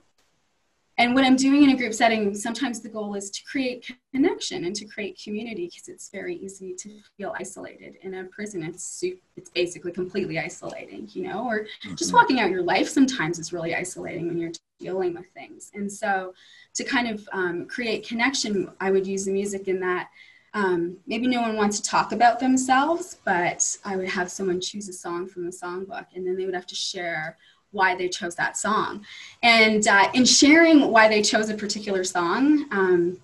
and 0.96 1.14
what 1.14 1.24
I'm 1.24 1.34
doing 1.34 1.64
in 1.64 1.70
a 1.70 1.76
group 1.76 1.92
setting, 1.92 2.34
sometimes 2.34 2.80
the 2.80 2.88
goal 2.88 3.14
is 3.16 3.28
to 3.30 3.42
create 3.44 3.90
connection 4.12 4.64
and 4.64 4.76
to 4.76 4.84
create 4.84 5.20
community 5.22 5.66
because 5.66 5.88
it's 5.88 6.08
very 6.08 6.36
easy 6.36 6.72
to 6.74 7.00
feel 7.16 7.34
isolated. 7.36 7.96
In 8.02 8.14
a 8.14 8.24
prison, 8.24 8.62
it's 8.62 9.02
it's 9.36 9.50
basically 9.50 9.90
completely 9.90 10.38
isolating, 10.38 11.08
you 11.12 11.24
know, 11.24 11.46
or 11.46 11.60
mm-hmm. 11.60 11.96
just 11.96 12.12
walking 12.12 12.38
out 12.38 12.50
your 12.50 12.62
life 12.62 12.88
sometimes 12.88 13.40
is 13.40 13.52
really 13.52 13.74
isolating 13.74 14.28
when 14.28 14.38
you're 14.38 14.52
dealing 14.78 15.14
with 15.14 15.26
things. 15.34 15.72
And 15.74 15.90
so, 15.90 16.32
to 16.74 16.84
kind 16.84 17.08
of 17.08 17.28
um, 17.32 17.66
create 17.66 18.06
connection, 18.06 18.70
I 18.80 18.92
would 18.92 19.06
use 19.06 19.24
the 19.24 19.32
music 19.32 19.66
in 19.66 19.80
that. 19.80 20.10
Um, 20.54 20.98
maybe 21.06 21.26
no 21.26 21.40
one 21.40 21.56
wants 21.56 21.80
to 21.80 21.88
talk 21.88 22.12
about 22.12 22.38
themselves, 22.38 23.18
but 23.24 23.76
I 23.84 23.96
would 23.96 24.08
have 24.08 24.30
someone 24.30 24.60
choose 24.60 24.88
a 24.88 24.92
song 24.92 25.26
from 25.26 25.44
the 25.44 25.50
songbook, 25.50 26.06
and 26.14 26.26
then 26.26 26.36
they 26.36 26.44
would 26.44 26.54
have 26.54 26.66
to 26.68 26.76
share 26.76 27.36
why 27.74 27.94
they 27.96 28.08
chose 28.08 28.36
that 28.36 28.56
song. 28.56 29.04
And 29.42 29.86
uh, 29.86 30.08
in 30.14 30.24
sharing 30.24 30.90
why 30.92 31.08
they 31.08 31.20
chose 31.20 31.50
a 31.50 31.54
particular 31.54 32.04
song, 32.04 32.66
um, 32.70 33.20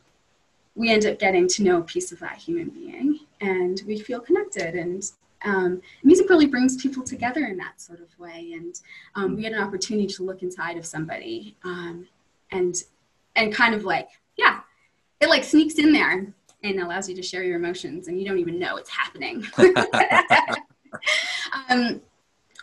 we 0.74 0.90
end 0.90 1.06
up 1.06 1.18
getting 1.18 1.48
to 1.48 1.62
know 1.62 1.78
a 1.78 1.82
piece 1.82 2.12
of 2.12 2.18
that 2.20 2.36
human 2.36 2.68
being 2.68 3.20
and 3.40 3.80
we 3.86 3.98
feel 3.98 4.20
connected. 4.20 4.74
And 4.74 5.08
um, 5.44 5.82
music 6.02 6.28
really 6.28 6.46
brings 6.46 6.80
people 6.82 7.02
together 7.02 7.46
in 7.46 7.56
that 7.58 7.80
sort 7.80 8.00
of 8.00 8.18
way. 8.18 8.52
And 8.54 8.78
um, 9.14 9.36
we 9.36 9.44
had 9.44 9.52
an 9.52 9.62
opportunity 9.62 10.06
to 10.08 10.22
look 10.22 10.42
inside 10.42 10.76
of 10.76 10.84
somebody 10.84 11.56
um, 11.64 12.08
and, 12.50 12.74
and 13.36 13.54
kind 13.54 13.74
of 13.74 13.84
like, 13.84 14.08
yeah, 14.36 14.60
it 15.20 15.28
like 15.28 15.44
sneaks 15.44 15.74
in 15.74 15.92
there 15.92 16.32
and 16.62 16.80
allows 16.80 17.08
you 17.08 17.16
to 17.16 17.22
share 17.22 17.42
your 17.42 17.56
emotions 17.56 18.08
and 18.08 18.20
you 18.20 18.26
don't 18.26 18.38
even 18.38 18.58
know 18.58 18.76
it's 18.76 18.90
happening. 18.90 19.44
um, 21.68 22.00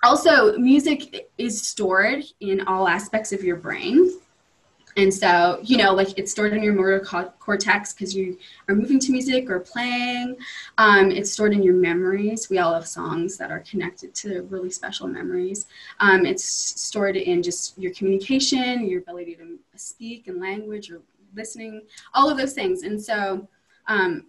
also, 0.03 0.57
music 0.57 1.29
is 1.37 1.61
stored 1.61 2.23
in 2.39 2.61
all 2.67 2.87
aspects 2.87 3.33
of 3.33 3.43
your 3.43 3.55
brain. 3.55 4.19
And 4.95 5.13
so, 5.13 5.59
you 5.61 5.77
know, 5.77 5.93
like 5.93 6.17
it's 6.17 6.31
stored 6.31 6.53
in 6.53 6.63
your 6.63 6.73
motor 6.73 6.99
co- 6.99 7.31
cortex 7.39 7.93
because 7.93 8.15
you 8.15 8.37
are 8.67 8.73
moving 8.73 8.97
to 8.99 9.11
music 9.11 9.47
or 9.47 9.59
playing. 9.59 10.37
Um, 10.79 11.11
it's 11.11 11.31
stored 11.31 11.53
in 11.53 11.61
your 11.61 11.75
memories. 11.75 12.49
We 12.49 12.57
all 12.57 12.73
have 12.73 12.87
songs 12.87 13.37
that 13.37 13.51
are 13.51 13.59
connected 13.59 14.15
to 14.15 14.41
really 14.49 14.71
special 14.71 15.07
memories. 15.07 15.67
Um, 15.99 16.25
it's 16.25 16.43
stored 16.43 17.15
in 17.15 17.43
just 17.43 17.77
your 17.77 17.93
communication, 17.93 18.87
your 18.87 19.01
ability 19.01 19.35
to 19.35 19.59
speak 19.75 20.27
and 20.27 20.41
language 20.41 20.89
or 20.89 21.01
listening, 21.35 21.83
all 22.15 22.29
of 22.29 22.37
those 22.37 22.53
things. 22.53 22.81
And 22.81 22.99
so 22.99 23.47
um, 23.87 24.25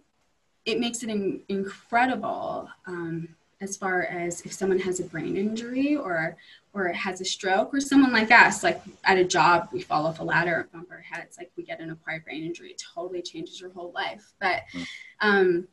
it 0.64 0.78
makes 0.78 1.02
it 1.02 1.08
in- 1.08 1.40
incredible 1.48 2.68
um, 2.86 3.28
as 3.60 3.76
far 3.76 4.02
as 4.04 4.40
if 4.42 4.52
someone 4.52 4.78
has 4.78 5.00
a 5.00 5.04
brain 5.04 5.36
injury 5.36 5.96
or 5.96 6.36
or 6.74 6.88
has 6.92 7.20
a 7.20 7.24
stroke 7.24 7.74
or 7.74 7.80
someone 7.80 8.12
like 8.12 8.30
us 8.30 8.62
like 8.62 8.80
at 9.04 9.18
a 9.18 9.24
job 9.24 9.68
we 9.72 9.80
fall 9.80 10.06
off 10.06 10.20
a 10.20 10.22
ladder 10.22 10.68
bump 10.72 10.88
our 10.90 11.00
heads 11.00 11.36
like 11.38 11.50
we 11.56 11.64
get 11.64 11.80
an 11.80 11.90
acquired 11.90 12.24
brain 12.24 12.44
injury 12.44 12.70
it 12.70 12.82
totally 12.94 13.22
changes 13.22 13.60
your 13.60 13.70
whole 13.70 13.90
life. 13.92 14.32
But 14.40 14.62
hmm. 14.72 14.82
um, 15.20 15.68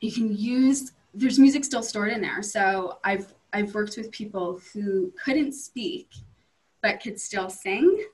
you 0.00 0.10
can 0.10 0.36
use 0.36 0.92
there's 1.14 1.38
music 1.38 1.64
still 1.64 1.82
stored 1.82 2.10
in 2.10 2.20
there. 2.20 2.42
So 2.42 2.98
i've 3.04 3.32
i've 3.52 3.74
worked 3.74 3.96
with 3.96 4.10
people 4.10 4.60
who 4.72 5.12
couldn't 5.22 5.52
speak 5.52 6.08
but 6.80 7.00
could 7.00 7.20
still 7.20 7.50
sing. 7.50 8.04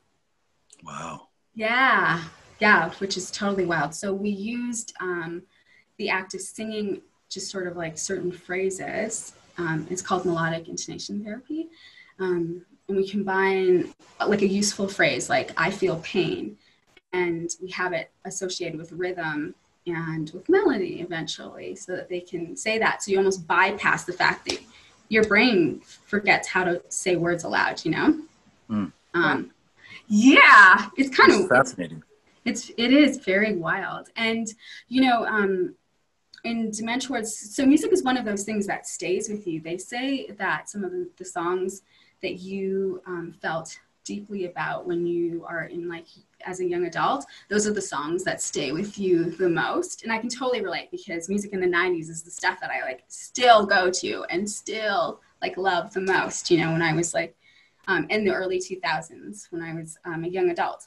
Wow. 0.85 1.29
Yeah 1.55 2.25
yeah 2.59 2.91
which 2.99 3.17
is 3.17 3.31
totally 3.31 3.65
wild 3.65 3.95
so 3.95 4.12
we 4.12 4.31
used 4.31 4.93
um, 5.00 5.43
the 5.99 6.09
act 6.09 6.35
of 6.35 6.41
singing 6.41 7.03
just 7.29 7.50
sort 7.50 7.67
of 7.67 7.77
like 7.77 7.99
certain 7.99 8.33
phrases. 8.33 9.33
Um, 9.59 9.87
it's 9.91 10.03
called 10.03 10.25
melodic 10.25 10.69
intonation 10.69 11.23
therapy. 11.23 11.69
Um, 12.19 12.65
and 12.88 12.97
we 12.97 13.09
combine 13.09 13.93
like 14.27 14.43
a 14.43 14.47
useful 14.47 14.88
phrase 14.88 15.29
like 15.29 15.53
I 15.57 15.71
feel 15.71 16.00
pain, 16.00 16.57
and 17.12 17.50
we 17.62 17.71
have 17.71 17.93
it 17.93 18.11
associated 18.25 18.79
with 18.79 18.93
rhythm 18.93 19.55
and 19.87 20.31
with 20.31 20.49
melody 20.49 21.00
eventually 21.00 21.75
so 21.75 21.95
that 21.97 22.09
they 22.09 22.21
can 22.21 22.57
say 22.57 22.79
that. 22.79 23.03
So 23.03 23.11
you 23.11 23.19
almost 23.19 23.47
bypass 23.47 24.05
the 24.05 24.12
fact 24.12 24.49
that 24.49 24.61
your 25.09 25.25
brain 25.25 25.81
forgets 26.07 26.49
how 26.49 26.65
to 26.65 26.83
say 26.88 27.17
words 27.17 27.45
aloud, 27.45 27.85
you 27.85 27.91
know? 27.91 28.21
Mm. 28.71 28.93
Um, 29.15 29.50
yeah, 30.09 30.88
it's 30.97 31.15
kind 31.15 31.33
it's 31.33 31.43
of 31.43 31.49
fascinating. 31.49 32.03
It's 32.49 32.71
it 32.76 32.93
is 32.93 33.19
very 33.19 33.55
wild, 33.55 34.09
and 34.17 34.47
you 34.88 35.02
know, 35.02 35.26
um, 35.26 35.75
in 36.45 36.71
dementia 36.71 37.11
wards, 37.11 37.37
so 37.55 37.67
music 37.67 37.93
is 37.93 38.02
one 38.02 38.17
of 38.17 38.25
those 38.25 38.45
things 38.45 38.67
that 38.67 38.87
stays 38.87 39.28
with 39.28 39.47
you. 39.47 39.61
They 39.61 39.76
say 39.76 40.31
that 40.38 40.71
some 40.71 40.83
of 40.83 40.90
the, 40.93 41.11
the 41.19 41.25
songs 41.25 41.83
that 42.23 42.38
you 42.38 43.02
um, 43.07 43.35
felt 43.43 43.78
deeply 44.05 44.47
about 44.47 44.87
when 44.87 45.07
you 45.07 45.45
are 45.47 45.64
in 45.64 45.90
like 45.90 46.07
as 46.47 46.61
a 46.61 46.64
young 46.67 46.87
adult, 46.87 47.26
those 47.50 47.67
are 47.67 47.75
the 47.75 47.83
songs 47.83 48.25
that 48.25 48.40
stay 48.40 48.73
with 48.73 48.99
you 48.99 49.25
the 49.25 49.49
most. 49.49 50.02
And 50.02 50.11
I 50.11 50.19
can 50.19 50.31
totally 50.31 50.62
relate 50.62 50.90
because 50.90 51.28
music 51.28 51.52
in 51.52 51.61
the 51.61 51.67
90s 51.67 52.09
is 52.09 52.23
the 52.23 52.31
stuff 52.31 52.59
that 52.61 52.71
I 52.71 52.81
like 52.83 53.05
still 53.09 53.67
go 53.67 53.90
to 53.90 54.25
and 54.31 54.49
still 54.49 55.21
like 55.43 55.59
love 55.59 55.93
the 55.93 56.00
most, 56.00 56.50
you 56.50 56.59
know, 56.59 56.73
when 56.73 56.81
I 56.81 56.95
was 56.95 57.12
like 57.12 57.37
um, 57.88 58.07
in 58.09 58.25
the 58.25 58.33
early 58.33 58.59
2000s 58.59 59.49
when 59.50 59.62
I 59.62 59.75
was 59.75 59.99
um, 60.07 60.25
a 60.25 60.28
young 60.28 60.49
adult. 60.50 60.87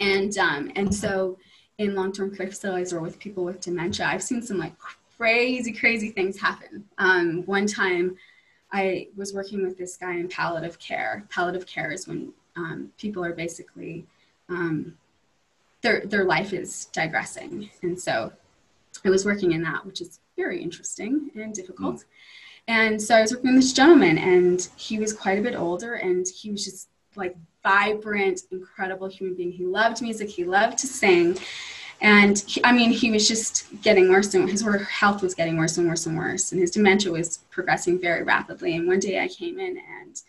And, 0.00 0.36
um, 0.38 0.70
and 0.76 0.94
so 0.94 1.38
in 1.78 1.94
long-term 1.94 2.36
care 2.36 2.46
facilities 2.46 2.92
or 2.92 3.00
with 3.00 3.18
people 3.18 3.44
with 3.44 3.60
dementia, 3.60 4.06
I've 4.06 4.22
seen 4.22 4.42
some 4.42 4.58
like 4.58 4.74
crazy, 5.16 5.72
crazy 5.72 6.10
things 6.10 6.40
happen. 6.40 6.84
Um, 6.98 7.42
one 7.46 7.66
time, 7.66 8.16
I 8.70 9.08
was 9.16 9.32
working 9.32 9.62
with 9.62 9.78
this 9.78 9.96
guy 9.96 10.14
in 10.16 10.28
palliative 10.28 10.78
care. 10.78 11.24
Palliative 11.30 11.66
care 11.66 11.90
is 11.90 12.06
when 12.06 12.32
um, 12.56 12.92
people 12.98 13.24
are 13.24 13.32
basically 13.32 14.06
um, 14.48 14.96
their 15.82 16.02
their 16.04 16.24
life 16.24 16.52
is 16.52 16.86
digressing, 16.86 17.70
and 17.82 17.98
so 17.98 18.32
I 19.04 19.10
was 19.10 19.24
working 19.24 19.52
in 19.52 19.62
that, 19.62 19.86
which 19.86 20.00
is 20.00 20.20
very 20.36 20.62
interesting 20.62 21.30
and 21.34 21.54
difficult. 21.54 21.96
Mm. 21.96 22.04
And 22.68 23.02
so 23.02 23.14
I 23.14 23.22
was 23.22 23.32
working 23.32 23.54
with 23.54 23.62
this 23.62 23.72
gentleman, 23.72 24.18
and 24.18 24.68
he 24.76 24.98
was 24.98 25.12
quite 25.12 25.38
a 25.38 25.42
bit 25.42 25.54
older, 25.54 25.94
and 25.94 26.26
he 26.28 26.50
was 26.50 26.64
just 26.64 26.88
like 27.18 27.36
vibrant, 27.62 28.42
incredible 28.50 29.08
human 29.08 29.34
being. 29.34 29.52
He 29.52 29.64
loved 29.64 30.00
music, 30.00 30.28
he 30.28 30.44
loved 30.44 30.78
to 30.78 30.86
sing. 30.86 31.38
And 32.00 32.38
he, 32.38 32.64
I 32.64 32.72
mean, 32.72 32.92
he 32.92 33.10
was 33.10 33.26
just 33.26 33.66
getting 33.82 34.08
worse 34.08 34.32
and 34.34 34.48
his 34.48 34.64
health 34.88 35.20
was 35.20 35.34
getting 35.34 35.56
worse 35.56 35.78
and 35.78 35.88
worse 35.88 36.06
and 36.06 36.16
worse. 36.16 36.52
And 36.52 36.60
his 36.60 36.70
dementia 36.70 37.10
was 37.10 37.38
progressing 37.50 38.00
very 38.00 38.22
rapidly. 38.22 38.76
And 38.76 38.86
one 38.86 39.00
day 39.00 39.20
I 39.20 39.26
came 39.26 39.58
in 39.58 39.78
and 39.78 40.22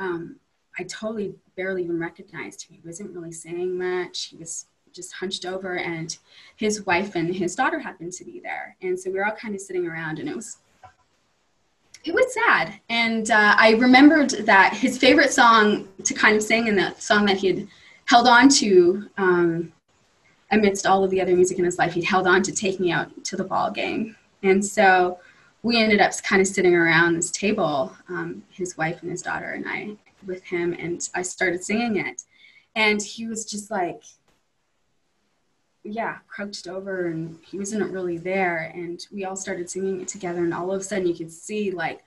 um, 0.00 0.36
I 0.78 0.82
totally 0.82 1.34
barely 1.56 1.84
even 1.84 2.00
recognized 2.00 2.62
him. 2.62 2.78
He 2.82 2.86
wasn't 2.86 3.14
really 3.14 3.30
saying 3.30 3.78
much. 3.78 4.26
He 4.26 4.36
was 4.36 4.66
just 4.92 5.12
hunched 5.12 5.44
over 5.46 5.76
and 5.76 6.16
his 6.56 6.84
wife 6.84 7.14
and 7.14 7.34
his 7.34 7.54
daughter 7.54 7.78
happened 7.78 8.12
to 8.14 8.24
be 8.24 8.40
there. 8.40 8.76
And 8.82 8.98
so 8.98 9.10
we 9.10 9.18
were 9.18 9.26
all 9.26 9.32
kind 9.32 9.54
of 9.54 9.60
sitting 9.60 9.86
around 9.86 10.18
and 10.18 10.28
it 10.28 10.34
was 10.34 10.58
it 12.04 12.14
was 12.14 12.32
sad. 12.34 12.80
And 12.88 13.30
uh, 13.30 13.54
I 13.58 13.72
remembered 13.72 14.30
that 14.30 14.74
his 14.74 14.98
favorite 14.98 15.32
song 15.32 15.88
to 16.04 16.14
kind 16.14 16.36
of 16.36 16.42
sing 16.42 16.68
and 16.68 16.78
the 16.78 16.94
song 16.98 17.24
that 17.26 17.38
he 17.38 17.46
had 17.48 17.68
held 18.04 18.28
on 18.28 18.48
to 18.50 19.08
um, 19.16 19.72
amidst 20.50 20.86
all 20.86 21.02
of 21.02 21.10
the 21.10 21.20
other 21.20 21.34
music 21.34 21.58
in 21.58 21.64
his 21.64 21.78
life, 21.78 21.94
he'd 21.94 22.04
held 22.04 22.26
on 22.26 22.42
to 22.42 22.52
take 22.52 22.78
me 22.78 22.92
out 22.92 23.24
to 23.24 23.36
the 23.36 23.44
ball 23.44 23.70
game. 23.70 24.16
And 24.42 24.64
so 24.64 25.18
we 25.62 25.82
ended 25.82 26.00
up 26.00 26.12
kind 26.22 26.42
of 26.42 26.46
sitting 26.46 26.74
around 26.74 27.16
this 27.16 27.30
table, 27.30 27.96
um, 28.08 28.42
his 28.50 28.76
wife 28.76 29.00
and 29.00 29.10
his 29.10 29.22
daughter 29.22 29.52
and 29.52 29.64
I, 29.66 29.96
with 30.26 30.44
him, 30.44 30.76
and 30.78 31.08
I 31.14 31.22
started 31.22 31.64
singing 31.64 31.96
it. 31.96 32.22
And 32.76 33.00
he 33.00 33.26
was 33.26 33.46
just 33.46 33.70
like, 33.70 34.02
yeah, 35.84 36.16
crouched 36.28 36.66
over 36.66 37.06
and 37.08 37.38
he 37.44 37.58
wasn't 37.58 37.92
really 37.92 38.16
there. 38.16 38.72
And 38.74 39.06
we 39.12 39.24
all 39.24 39.36
started 39.36 39.68
singing 39.68 40.00
it 40.00 40.08
together. 40.08 40.42
And 40.42 40.54
all 40.54 40.72
of 40.72 40.80
a 40.80 40.84
sudden 40.84 41.06
you 41.06 41.14
could 41.14 41.30
see 41.30 41.70
like 41.70 42.02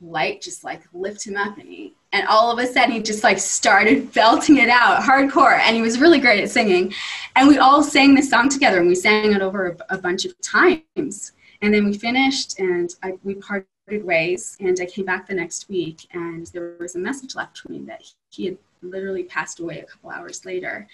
light 0.00 0.40
just 0.40 0.64
like 0.64 0.82
lift 0.92 1.26
him 1.26 1.36
up 1.36 1.58
and 1.58 1.68
he, 1.68 1.94
and 2.12 2.26
all 2.28 2.50
of 2.50 2.58
a 2.58 2.66
sudden 2.66 2.92
he 2.92 3.02
just 3.02 3.24
like 3.24 3.38
started 3.38 4.12
belting 4.14 4.58
it 4.58 4.68
out 4.68 5.02
hardcore. 5.02 5.58
And 5.58 5.74
he 5.74 5.82
was 5.82 5.98
really 5.98 6.20
great 6.20 6.42
at 6.42 6.50
singing. 6.50 6.94
And 7.34 7.48
we 7.48 7.58
all 7.58 7.82
sang 7.82 8.14
this 8.14 8.30
song 8.30 8.48
together 8.48 8.78
and 8.78 8.88
we 8.88 8.94
sang 8.94 9.32
it 9.32 9.42
over 9.42 9.76
a, 9.90 9.96
a 9.96 9.98
bunch 9.98 10.24
of 10.24 10.40
times. 10.40 11.32
And 11.60 11.74
then 11.74 11.84
we 11.84 11.98
finished 11.98 12.58
and 12.60 12.94
I, 13.02 13.18
we 13.24 13.34
parted 13.34 13.66
ways 13.88 14.56
and 14.60 14.78
I 14.80 14.86
came 14.86 15.04
back 15.04 15.26
the 15.26 15.34
next 15.34 15.68
week 15.68 16.06
and 16.12 16.46
there 16.48 16.76
was 16.78 16.94
a 16.94 17.00
message 17.00 17.34
left 17.34 17.58
for 17.58 17.70
me 17.70 17.80
that 17.86 18.02
he 18.30 18.46
had 18.46 18.58
literally 18.82 19.24
passed 19.24 19.60
away 19.60 19.80
a 19.80 19.84
couple 19.84 20.10
hours 20.10 20.44
later. 20.44 20.88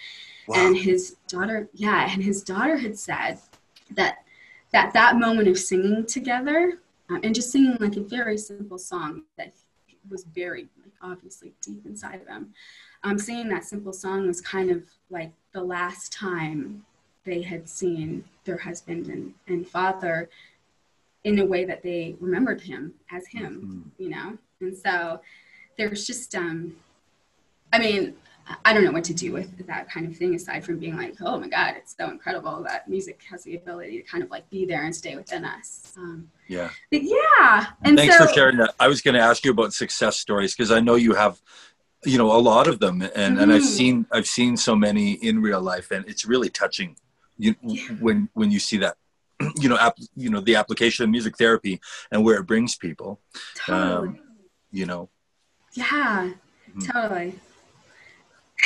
Wow. 0.47 0.67
And 0.67 0.77
his 0.77 1.17
daughter, 1.29 1.69
yeah, 1.75 2.11
and 2.11 2.23
his 2.23 2.43
daughter 2.43 2.77
had 2.77 2.99
said 2.99 3.39
that 3.93 4.19
that 4.73 4.93
that 4.93 5.17
moment 5.17 5.49
of 5.49 5.59
singing 5.59 6.05
together 6.07 6.79
um, 7.09 7.21
and 7.23 7.35
just 7.35 7.51
singing 7.51 7.77
like 7.81 7.97
a 7.97 8.01
very 8.01 8.37
simple 8.37 8.79
song 8.79 9.23
that 9.37 9.53
was 10.11 10.25
buried, 10.25 10.69
like 10.83 10.93
obviously 11.03 11.53
deep 11.63 11.85
inside 11.87 12.21
of 12.21 12.29
him. 12.29 12.53
Um, 13.05 13.19
singing 13.19 13.49
that 13.49 13.65
simple 13.65 13.93
song 13.93 14.27
was 14.27 14.41
kind 14.41 14.71
of 14.71 14.83
like 15.11 15.33
the 15.53 15.63
last 15.63 16.13
time 16.13 16.85
they 17.25 17.43
had 17.43 17.69
seen 17.69 18.25
their 18.45 18.57
husband 18.57 19.09
and, 19.09 19.35
and 19.47 19.69
father 19.69 20.29
in 21.25 21.39
a 21.39 21.45
way 21.45 21.65
that 21.65 21.83
they 21.83 22.17
remembered 22.21 22.61
him 22.61 22.95
as 23.11 23.27
him, 23.27 23.85
mm-hmm. 23.99 24.03
you 24.03 24.09
know? 24.09 24.39
And 24.61 24.77
so 24.77 25.21
there's 25.77 26.07
just, 26.07 26.35
um, 26.35 26.75
I 27.73 27.79
mean, 27.79 28.15
I 28.65 28.73
don't 28.73 28.85
know 28.85 28.93
what 28.93 29.05
to 29.05 29.15
do 29.15 29.33
with 29.33 29.67
that 29.67 29.91
kind 29.91 30.07
of 30.07 30.17
thing 30.17 30.35
aside 30.35 30.65
from 30.65 30.79
being 30.79 30.97
like, 30.97 31.17
oh 31.21 31.39
my 31.39 31.49
God, 31.49 31.75
it's 31.77 31.95
so 31.99 32.11
incredible 32.11 32.63
that 32.63 32.89
music 32.89 33.21
has 33.31 33.45
the 33.45 33.57
ability 33.57 34.01
to 34.01 34.03
kind 34.03 34.25
of 34.25 34.31
like 34.31 34.49
be 34.51 34.65
there 34.65 34.85
and 34.85 34.95
stay 34.95 35.17
within 35.17 35.45
us. 35.45 35.93
Um, 35.97 36.31
yeah. 36.47 36.71
yeah. 36.91 37.67
And 37.83 37.99
thanks 37.99 38.17
so, 38.17 38.27
for 38.27 38.33
sharing 38.33 38.57
that. 38.59 38.75
I 38.81 38.89
was 38.89 39.03
going 39.03 39.15
to 39.15 39.21
ask 39.21 39.45
you 39.45 39.51
about 39.51 39.75
success 39.75 40.19
stories 40.19 40.55
because 40.55 40.71
I 40.71 40.81
know 40.81 40.95
you 40.95 41.15
have, 41.15 41.41
you 42.05 42.17
know, 42.17 42.33
a 42.33 42.41
lot 42.41 42.69
of 42.69 42.79
them, 42.79 43.03
and 43.03 43.13
mm-hmm. 43.13 43.39
and 43.39 43.53
I've 43.53 43.63
mm-hmm. 43.63 43.69
seen 43.69 44.07
I've 44.13 44.29
seen 44.29 44.57
so 44.57 44.77
many 44.77 45.15
in 45.15 45.43
real 45.43 45.61
life, 45.61 45.91
and 45.91 46.09
it's 46.09 46.25
really 46.25 46.49
touching. 46.49 46.97
You 47.37 47.57
yeah. 47.61 47.89
when 48.01 48.29
when 48.35 48.53
you 48.53 48.61
see 48.61 48.79
that 48.79 48.97
you 49.57 49.69
know, 49.69 49.77
app, 49.77 49.97
you 50.17 50.31
know, 50.31 50.41
the 50.41 50.57
application 50.57 51.05
of 51.05 51.11
music 51.11 51.37
therapy 51.37 51.81
and 52.11 52.25
where 52.25 52.39
it 52.39 52.47
brings 52.47 52.77
people. 52.77 53.21
Totally. 53.67 54.09
Um, 54.09 54.21
you 54.71 54.87
know. 54.87 55.09
Yeah, 55.75 56.31
mm-hmm. 56.71 56.81
totally. 56.81 57.35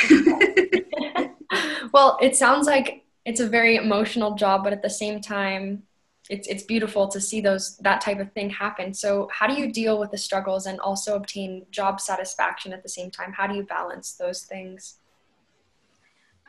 well, 1.93 2.17
it 2.21 2.35
sounds 2.35 2.67
like 2.67 3.03
it's 3.25 3.39
a 3.39 3.47
very 3.47 3.75
emotional 3.75 4.35
job, 4.35 4.63
but 4.63 4.73
at 4.73 4.81
the 4.81 4.89
same 4.89 5.21
time, 5.21 5.83
it's 6.29 6.47
it's 6.47 6.63
beautiful 6.63 7.07
to 7.09 7.19
see 7.19 7.41
those 7.41 7.77
that 7.77 8.01
type 8.01 8.19
of 8.19 8.31
thing 8.31 8.49
happen. 8.49 8.93
So, 8.93 9.29
how 9.31 9.47
do 9.47 9.53
you 9.53 9.71
deal 9.71 9.99
with 9.99 10.11
the 10.11 10.17
struggles 10.17 10.65
and 10.65 10.79
also 10.79 11.15
obtain 11.15 11.65
job 11.69 11.99
satisfaction 11.99 12.73
at 12.73 12.81
the 12.83 12.89
same 12.89 13.11
time? 13.11 13.33
How 13.33 13.47
do 13.47 13.55
you 13.55 13.63
balance 13.63 14.13
those 14.13 14.43
things? 14.43 14.99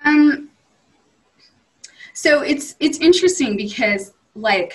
Um. 0.04 0.50
So 2.12 2.42
it's 2.42 2.76
it's 2.78 2.98
interesting 2.98 3.56
because 3.56 4.12
like 4.36 4.74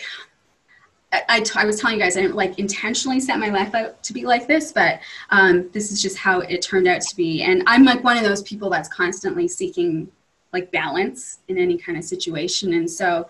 I, 1.12 1.44
I, 1.56 1.66
was 1.66 1.80
telling 1.80 1.98
you 1.98 2.04
guys, 2.04 2.18
I 2.18 2.22
didn't 2.22 2.36
like 2.36 2.60
intentionally 2.60 3.20
set 3.20 3.40
my 3.40 3.50
life 3.50 3.74
out 3.74 4.04
to 4.04 4.14
be 4.14 4.26
like 4.26 4.48
this, 4.48 4.72
but 4.72 5.00
um, 5.32 5.70
this 5.72 5.92
is 5.92 6.02
just 6.02 6.18
how 6.18 6.42
it 6.42 6.62
turned 6.62 6.88
out 6.88 7.02
to 7.02 7.16
be. 7.16 7.42
And 7.42 7.64
I'm 7.66 7.84
like 7.84 8.04
one 8.04 8.18
of 8.18 8.24
those 8.24 8.44
people 8.44 8.70
that's 8.70 8.90
constantly 8.90 9.48
seeking 9.48 10.12
like 10.54 10.72
balance 10.72 11.40
in 11.48 11.58
any 11.58 11.78
kind 11.78 11.98
of 11.98 12.04
situation. 12.04 12.74
And 12.74 12.90
so 12.90 13.28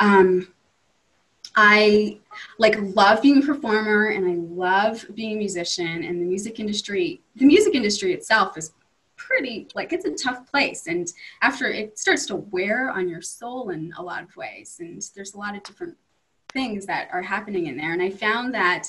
um, 0.00 0.52
I 1.54 2.18
like 2.58 2.76
love 2.80 3.22
being 3.22 3.42
a 3.42 3.46
performer 3.46 4.08
and 4.08 4.26
I 4.26 4.34
love 4.54 5.04
being 5.14 5.34
a 5.34 5.38
musician 5.38 6.04
and 6.04 6.20
the 6.20 6.26
music 6.26 6.58
industry, 6.58 7.20
the 7.36 7.46
music 7.46 7.74
industry 7.74 8.14
itself 8.14 8.56
is 8.56 8.72
pretty 9.16 9.68
like 9.74 9.92
it's 9.92 10.04
a 10.04 10.10
tough 10.10 10.50
place 10.50 10.88
and 10.88 11.12
after 11.42 11.66
it 11.66 11.96
starts 11.96 12.26
to 12.26 12.34
wear 12.34 12.90
on 12.90 13.08
your 13.08 13.22
soul 13.22 13.70
in 13.70 13.92
a 13.96 14.02
lot 14.02 14.20
of 14.20 14.36
ways 14.36 14.78
and 14.80 15.00
there's 15.14 15.34
a 15.34 15.38
lot 15.38 15.54
of 15.54 15.62
different 15.62 15.96
things 16.52 16.86
that 16.86 17.08
are 17.12 17.22
happening 17.22 17.66
in 17.66 17.76
there. 17.76 17.92
And 17.92 18.02
I 18.02 18.10
found 18.10 18.54
that 18.54 18.88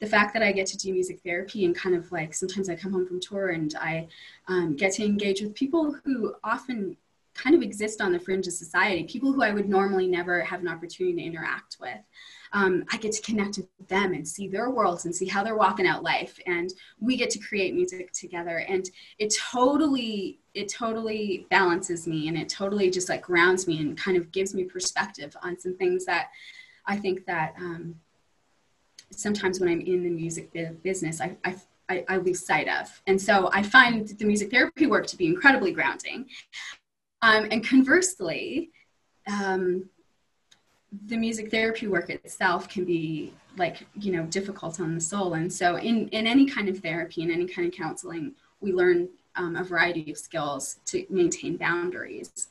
the 0.00 0.06
fact 0.06 0.34
that 0.34 0.42
I 0.42 0.52
get 0.52 0.66
to 0.68 0.76
do 0.76 0.92
music 0.92 1.20
therapy 1.24 1.64
and 1.64 1.74
kind 1.74 1.94
of 1.94 2.10
like 2.12 2.34
sometimes 2.34 2.68
I 2.68 2.76
come 2.76 2.92
home 2.92 3.06
from 3.06 3.20
tour 3.20 3.50
and 3.50 3.74
I 3.80 4.08
um, 4.48 4.76
get 4.76 4.92
to 4.94 5.04
engage 5.04 5.40
with 5.40 5.54
people 5.54 5.96
who 6.04 6.34
often 6.42 6.96
kind 7.34 7.56
of 7.56 7.62
exist 7.62 8.00
on 8.00 8.12
the 8.12 8.18
fringe 8.18 8.46
of 8.46 8.52
society, 8.52 9.04
people 9.04 9.32
who 9.32 9.42
I 9.42 9.50
would 9.50 9.68
normally 9.68 10.06
never 10.06 10.40
have 10.42 10.60
an 10.60 10.68
opportunity 10.68 11.16
to 11.16 11.22
interact 11.22 11.78
with. 11.80 11.98
Um, 12.52 12.84
I 12.92 12.98
get 12.98 13.10
to 13.12 13.22
connect 13.22 13.56
with 13.56 13.88
them 13.88 14.14
and 14.14 14.26
see 14.26 14.46
their 14.46 14.70
worlds 14.70 15.04
and 15.04 15.14
see 15.14 15.26
how 15.26 15.42
they're 15.42 15.56
walking 15.56 15.88
out 15.88 16.04
life. 16.04 16.38
And 16.46 16.72
we 17.00 17.16
get 17.16 17.30
to 17.30 17.40
create 17.40 17.74
music 17.74 18.12
together. 18.12 18.58
And 18.68 18.88
it 19.18 19.34
totally, 19.36 20.38
it 20.54 20.68
totally 20.68 21.48
balances 21.50 22.06
me 22.06 22.28
and 22.28 22.38
it 22.38 22.48
totally 22.48 22.90
just 22.90 23.08
like 23.08 23.22
grounds 23.22 23.66
me 23.66 23.80
and 23.80 23.98
kind 23.98 24.16
of 24.16 24.30
gives 24.30 24.54
me 24.54 24.62
perspective 24.62 25.36
on 25.42 25.58
some 25.58 25.76
things 25.76 26.04
that 26.04 26.28
I 26.86 26.96
think 26.96 27.26
that 27.26 27.54
um, 27.58 27.96
sometimes 29.10 29.60
when 29.60 29.68
I'm 29.68 29.80
in 29.80 30.02
the 30.02 30.10
music 30.10 30.52
business, 30.82 31.20
I, 31.20 31.36
I, 31.88 32.04
I, 32.08 32.16
lose 32.16 32.44
sight 32.44 32.68
of. 32.68 32.88
And 33.06 33.20
so 33.20 33.50
I 33.52 33.62
find 33.62 34.08
the 34.08 34.24
music 34.24 34.50
therapy 34.50 34.86
work 34.86 35.06
to 35.08 35.16
be 35.16 35.26
incredibly 35.26 35.72
grounding. 35.72 36.26
Um, 37.22 37.46
and 37.50 37.66
conversely, 37.66 38.70
um, 39.26 39.88
the 41.06 41.16
music 41.16 41.50
therapy 41.50 41.86
work 41.86 42.10
itself 42.10 42.68
can 42.68 42.84
be 42.84 43.32
like 43.56 43.86
you 43.94 44.12
know 44.12 44.24
difficult 44.24 44.80
on 44.80 44.94
the 44.94 45.00
soul 45.00 45.34
and 45.34 45.52
so 45.52 45.76
in 45.76 46.08
in 46.08 46.26
any 46.26 46.46
kind 46.46 46.68
of 46.68 46.78
therapy 46.78 47.22
in 47.22 47.30
any 47.30 47.46
kind 47.46 47.66
of 47.66 47.74
counseling 47.74 48.32
we 48.60 48.72
learn 48.72 49.08
um, 49.36 49.56
a 49.56 49.64
variety 49.64 50.10
of 50.10 50.18
skills 50.18 50.78
to 50.84 51.04
maintain 51.10 51.56
boundaries 51.56 52.48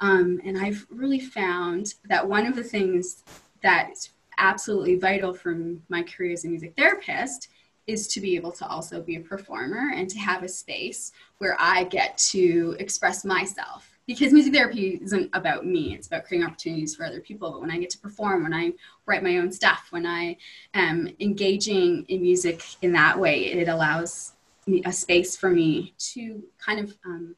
um, 0.00 0.40
and 0.44 0.58
i've 0.58 0.86
really 0.90 1.20
found 1.20 1.94
that 2.08 2.26
one 2.26 2.46
of 2.46 2.54
the 2.54 2.64
things 2.64 3.22
that's 3.66 4.10
absolutely 4.38 4.96
vital 4.96 5.34
for 5.34 5.56
my 5.88 6.02
career 6.02 6.32
as 6.32 6.44
a 6.44 6.48
music 6.48 6.74
therapist 6.76 7.48
is 7.88 8.06
to 8.06 8.20
be 8.20 8.36
able 8.36 8.52
to 8.52 8.66
also 8.66 9.00
be 9.00 9.16
a 9.16 9.20
performer 9.20 9.92
and 9.94 10.08
to 10.08 10.18
have 10.18 10.42
a 10.42 10.48
space 10.48 11.12
where 11.38 11.56
I 11.58 11.84
get 11.84 12.16
to 12.30 12.76
express 12.78 13.24
myself. 13.24 13.92
Because 14.06 14.32
music 14.32 14.54
therapy 14.54 15.00
isn't 15.02 15.30
about 15.32 15.66
me, 15.66 15.94
it's 15.94 16.06
about 16.06 16.24
creating 16.26 16.46
opportunities 16.46 16.94
for 16.94 17.04
other 17.04 17.20
people. 17.20 17.50
But 17.50 17.60
when 17.60 17.72
I 17.72 17.78
get 17.78 17.90
to 17.90 17.98
perform, 17.98 18.44
when 18.44 18.54
I 18.54 18.72
write 19.04 19.24
my 19.24 19.38
own 19.38 19.50
stuff, 19.50 19.88
when 19.90 20.06
I 20.06 20.36
am 20.74 21.08
engaging 21.18 22.04
in 22.08 22.22
music 22.22 22.62
in 22.82 22.92
that 22.92 23.18
way, 23.18 23.46
it 23.46 23.68
allows 23.68 24.32
me 24.68 24.82
a 24.84 24.92
space 24.92 25.36
for 25.36 25.50
me 25.50 25.92
to 25.98 26.40
kind 26.64 26.78
of 26.78 26.96
um, 27.04 27.34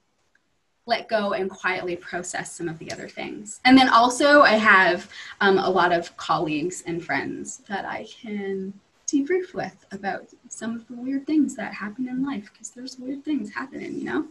let 0.88 1.06
go 1.08 1.34
and 1.34 1.50
quietly 1.50 1.94
process 1.94 2.52
some 2.52 2.68
of 2.68 2.78
the 2.78 2.90
other 2.90 3.08
things. 3.08 3.60
And 3.64 3.76
then 3.76 3.88
also, 3.90 4.40
I 4.40 4.52
have 4.52 5.08
um, 5.40 5.58
a 5.58 5.68
lot 5.68 5.92
of 5.92 6.16
colleagues 6.16 6.82
and 6.86 7.04
friends 7.04 7.58
that 7.68 7.84
I 7.84 8.06
can 8.10 8.72
debrief 9.06 9.54
with 9.54 9.86
about 9.92 10.28
some 10.48 10.74
of 10.74 10.88
the 10.88 10.94
weird 10.94 11.26
things 11.26 11.54
that 11.56 11.74
happen 11.74 12.08
in 12.08 12.24
life 12.24 12.50
because 12.52 12.70
there's 12.70 12.98
weird 12.98 13.24
things 13.24 13.52
happening, 13.52 13.94
you 13.94 14.04
know? 14.04 14.26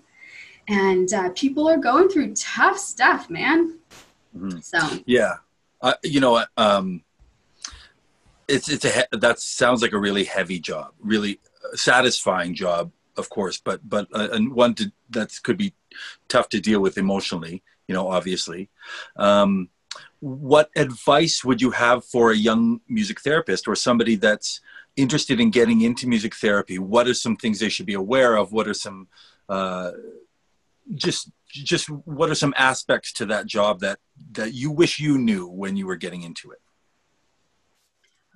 And 0.68 1.14
uh, 1.14 1.30
people 1.30 1.70
are 1.70 1.78
going 1.78 2.10
through 2.10 2.34
tough 2.36 2.78
stuff, 2.78 3.30
man. 3.30 3.78
Mm-hmm. 4.36 4.60
So, 4.60 4.80
yeah. 5.06 5.36
Uh, 5.80 5.94
you 6.04 6.20
know, 6.20 6.44
um, 6.58 7.04
it's, 8.48 8.68
it's 8.68 8.84
a, 8.84 8.90
he- 8.90 9.18
that 9.20 9.40
sounds 9.40 9.82
like 9.84 9.94
a 9.94 10.00
really 10.00 10.24
heavy 10.24 10.60
job, 10.60 10.94
really 11.00 11.40
satisfying 11.76 12.56
job 12.56 12.92
of 13.18 13.30
course, 13.30 13.58
but 13.58 13.88
but 13.88 14.08
uh, 14.14 14.30
and 14.32 14.54
one 14.54 14.74
to, 14.76 14.92
that 15.10 15.32
could 15.44 15.58
be 15.58 15.74
tough 16.28 16.50
to 16.50 16.60
deal 16.60 16.80
with 16.80 16.98
emotionally. 16.98 17.64
You 17.88 17.96
know, 17.96 18.10
obviously. 18.10 18.70
Um, 19.16 19.70
what 20.20 20.70
advice 20.76 21.44
would 21.44 21.62
you 21.62 21.72
have 21.72 22.04
for 22.04 22.32
a 22.32 22.36
young 22.36 22.82
music 22.88 23.22
therapist 23.22 23.68
or 23.68 23.76
somebody 23.76 24.16
that's 24.16 24.62
interested 24.96 25.40
in 25.40 25.52
getting 25.52 25.82
into 25.82 26.08
music 26.08 26.36
therapy? 26.36 26.80
What 26.80 27.08
are 27.08 27.14
some 27.14 27.36
things 27.36 27.60
they 27.60 27.70
should 27.70 27.86
be 27.86 27.94
aware 27.94 28.36
of? 28.36 28.52
What 28.52 28.68
are 28.68 28.74
some 28.74 29.08
uh, 29.48 29.92
just 30.96 31.32
just 31.50 31.90
what 31.90 32.30
are 32.30 32.36
some 32.36 32.54
aspects 32.58 33.14
to 33.14 33.26
that 33.28 33.46
job 33.46 33.80
that 33.80 34.00
that 34.32 34.54
you 34.54 34.72
wish 34.72 35.00
you 35.00 35.18
knew 35.18 35.48
when 35.48 35.78
you 35.78 35.88
were 35.88 35.96
getting 35.96 36.24
into 36.24 36.52
it? 36.52 36.60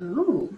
Oh, 0.01 0.49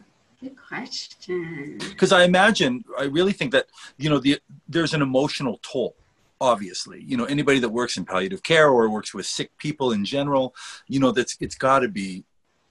Good 0.44 0.58
question. 0.58 1.78
Because 1.78 2.12
I 2.12 2.26
imagine, 2.26 2.84
I 3.00 3.04
really 3.04 3.32
think 3.32 3.54
that 3.54 3.68
you 3.98 4.10
know, 4.10 4.20
the 4.20 4.42
there's 4.68 4.94
an 4.94 5.02
emotional 5.02 5.60
toll. 5.64 5.96
Obviously, 6.41 7.02
you 7.04 7.15
know, 7.17 7.26
anybody 7.26 7.60
that 7.60 7.69
works 7.69 7.98
in 7.98 8.06
palliative 8.06 8.43
care 8.43 8.69
or 8.69 8.89
works 8.89 9.13
with 9.13 9.26
sick 9.26 9.56
people 9.58 9.91
in 9.91 10.04
general, 10.04 10.54
you 10.88 11.00
know, 11.00 11.12
that's 11.12 11.38
it's 11.39 11.56
got 11.56 11.80
to 11.80 11.88
be 11.88 12.26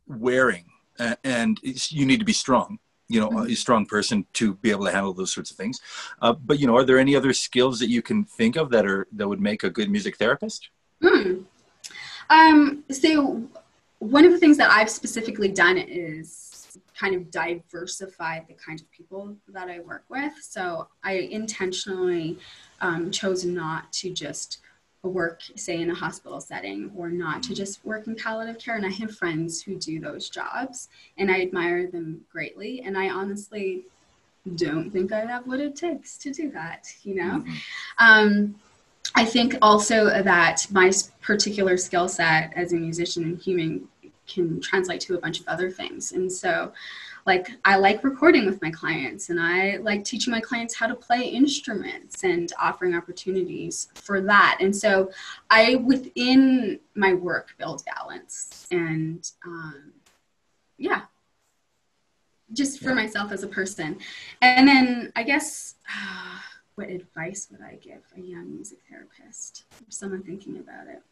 wearing, 0.06 0.66
and 1.24 1.58
you 1.62 2.04
need 2.06 2.18
to 2.18 2.24
be 2.24 2.32
strong. 2.32 2.78
You 3.08 3.20
know, 3.20 3.30
mm-hmm. 3.30 3.52
a 3.52 3.54
strong 3.54 3.84
person 3.84 4.26
to 4.34 4.54
be 4.54 4.70
able 4.70 4.86
to 4.86 4.92
handle 4.92 5.12
those 5.12 5.32
sorts 5.32 5.50
of 5.50 5.56
things. 5.56 5.80
Uh, 6.22 6.32
but 6.32 6.58
you 6.58 6.66
know, 6.66 6.76
are 6.76 6.84
there 6.84 6.98
any 6.98 7.14
other 7.14 7.32
skills 7.32 7.78
that 7.80 7.88
you 7.88 8.00
can 8.02 8.24
think 8.24 8.56
of 8.56 8.70
that 8.70 8.86
are 8.86 9.06
that 9.12 9.28
would 9.28 9.40
make 9.40 9.64
a 9.64 9.70
good 9.70 9.90
music 9.90 10.16
therapist? 10.16 10.70
Hmm. 11.02 11.42
Um, 12.30 12.84
so 12.90 13.42
one 13.98 14.24
of 14.24 14.32
the 14.32 14.38
things 14.38 14.56
that 14.56 14.70
I've 14.70 14.90
specifically 14.90 15.48
done 15.48 15.78
is 15.78 16.51
kind 16.98 17.14
of 17.14 17.30
diversified 17.30 18.46
the 18.48 18.54
kinds 18.54 18.82
of 18.82 18.90
people 18.90 19.36
that 19.48 19.68
I 19.68 19.80
work 19.80 20.04
with. 20.08 20.32
So 20.40 20.88
I 21.02 21.12
intentionally 21.12 22.38
um, 22.80 23.10
chose 23.10 23.44
not 23.44 23.92
to 23.94 24.10
just 24.10 24.58
work, 25.02 25.42
say, 25.56 25.80
in 25.80 25.90
a 25.90 25.94
hospital 25.94 26.40
setting 26.40 26.90
or 26.96 27.10
not 27.10 27.42
to 27.44 27.54
just 27.54 27.84
work 27.84 28.06
in 28.06 28.14
palliative 28.14 28.60
care. 28.62 28.76
And 28.76 28.86
I 28.86 28.90
have 28.90 29.16
friends 29.16 29.62
who 29.62 29.76
do 29.76 29.98
those 29.98 30.28
jobs 30.28 30.88
and 31.18 31.30
I 31.30 31.40
admire 31.40 31.88
them 31.88 32.20
greatly. 32.30 32.82
And 32.84 32.96
I 32.96 33.10
honestly 33.10 33.84
don't 34.56 34.90
think 34.90 35.12
I 35.12 35.20
have 35.20 35.46
what 35.46 35.60
it 35.60 35.76
takes 35.76 36.16
to 36.18 36.32
do 36.32 36.50
that, 36.52 36.86
you 37.02 37.16
know? 37.16 37.40
Mm-hmm. 37.40 37.54
Um, 37.98 38.54
I 39.14 39.24
think 39.24 39.56
also 39.60 40.22
that 40.22 40.66
my 40.70 40.92
particular 41.20 41.76
skill 41.76 42.08
set 42.08 42.52
as 42.56 42.72
a 42.72 42.76
musician 42.76 43.24
and 43.24 43.40
human 43.40 43.88
can 44.26 44.60
translate 44.60 45.00
to 45.02 45.14
a 45.14 45.18
bunch 45.18 45.40
of 45.40 45.48
other 45.48 45.70
things. 45.70 46.12
And 46.12 46.30
so, 46.30 46.72
like, 47.26 47.50
I 47.64 47.76
like 47.76 48.02
recording 48.02 48.46
with 48.46 48.60
my 48.62 48.70
clients, 48.70 49.30
and 49.30 49.40
I 49.40 49.76
like 49.76 50.04
teaching 50.04 50.32
my 50.32 50.40
clients 50.40 50.74
how 50.74 50.86
to 50.86 50.94
play 50.94 51.22
instruments 51.28 52.24
and 52.24 52.52
offering 52.60 52.94
opportunities 52.94 53.88
for 53.94 54.20
that. 54.22 54.58
And 54.60 54.74
so, 54.74 55.10
I 55.50 55.76
within 55.76 56.80
my 56.94 57.14
work 57.14 57.54
build 57.58 57.84
balance, 57.84 58.66
and 58.70 59.28
um, 59.44 59.92
yeah, 60.78 61.02
just 62.52 62.80
for 62.80 62.90
yeah. 62.90 62.94
myself 62.96 63.32
as 63.32 63.42
a 63.42 63.48
person. 63.48 63.98
And 64.40 64.66
then 64.66 65.12
I 65.16 65.22
guess. 65.22 65.76
Uh, 65.88 66.38
what 66.74 66.88
advice 66.88 67.48
would 67.50 67.60
I 67.60 67.74
give 67.74 68.00
a 68.16 68.20
young 68.20 68.54
music 68.54 68.78
therapist 68.88 69.64
or 69.74 69.90
someone 69.90 70.22
thinking 70.22 70.56
about 70.56 70.86
it? 70.86 71.02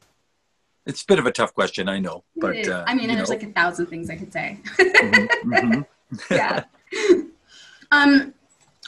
It's 0.90 1.02
a 1.02 1.06
bit 1.06 1.20
of 1.20 1.26
a 1.26 1.30
tough 1.30 1.54
question, 1.54 1.88
I 1.88 2.00
know, 2.00 2.24
but 2.36 2.68
uh, 2.68 2.84
I 2.84 2.94
mean, 2.94 3.06
there's 3.06 3.28
know. 3.28 3.36
like 3.36 3.44
a 3.44 3.52
thousand 3.52 3.86
things 3.86 4.10
I 4.10 4.16
could 4.16 4.32
say. 4.32 4.58
mm-hmm, 4.76 5.52
mm-hmm. 5.52 5.80
yeah. 6.34 6.64
um, 7.92 8.34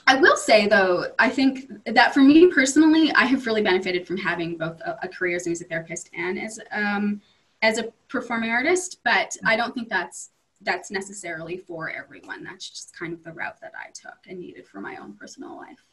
I 0.08 0.16
will 0.16 0.36
say 0.36 0.66
though, 0.66 1.06
I 1.20 1.28
think 1.28 1.70
that 1.86 2.12
for 2.12 2.18
me 2.20 2.48
personally, 2.48 3.12
I 3.12 3.24
have 3.26 3.46
really 3.46 3.62
benefited 3.62 4.04
from 4.04 4.16
having 4.16 4.58
both 4.58 4.80
a, 4.80 4.98
a 5.04 5.08
career 5.08 5.36
as 5.36 5.46
a 5.46 5.50
music 5.50 5.68
therapist 5.68 6.10
and 6.12 6.40
as 6.40 6.58
um, 6.72 7.22
as 7.62 7.78
a 7.78 7.84
performing 8.08 8.50
artist. 8.50 8.98
But 9.04 9.36
I 9.46 9.54
don't 9.54 9.72
think 9.72 9.88
that's 9.88 10.30
that's 10.62 10.90
necessarily 10.90 11.56
for 11.56 11.88
everyone. 11.88 12.42
That's 12.42 12.68
just 12.68 12.96
kind 12.96 13.12
of 13.12 13.22
the 13.22 13.32
route 13.32 13.60
that 13.60 13.74
I 13.78 13.90
took 13.92 14.18
and 14.28 14.40
needed 14.40 14.66
for 14.66 14.80
my 14.80 14.96
own 14.96 15.14
personal 15.14 15.56
life. 15.56 15.84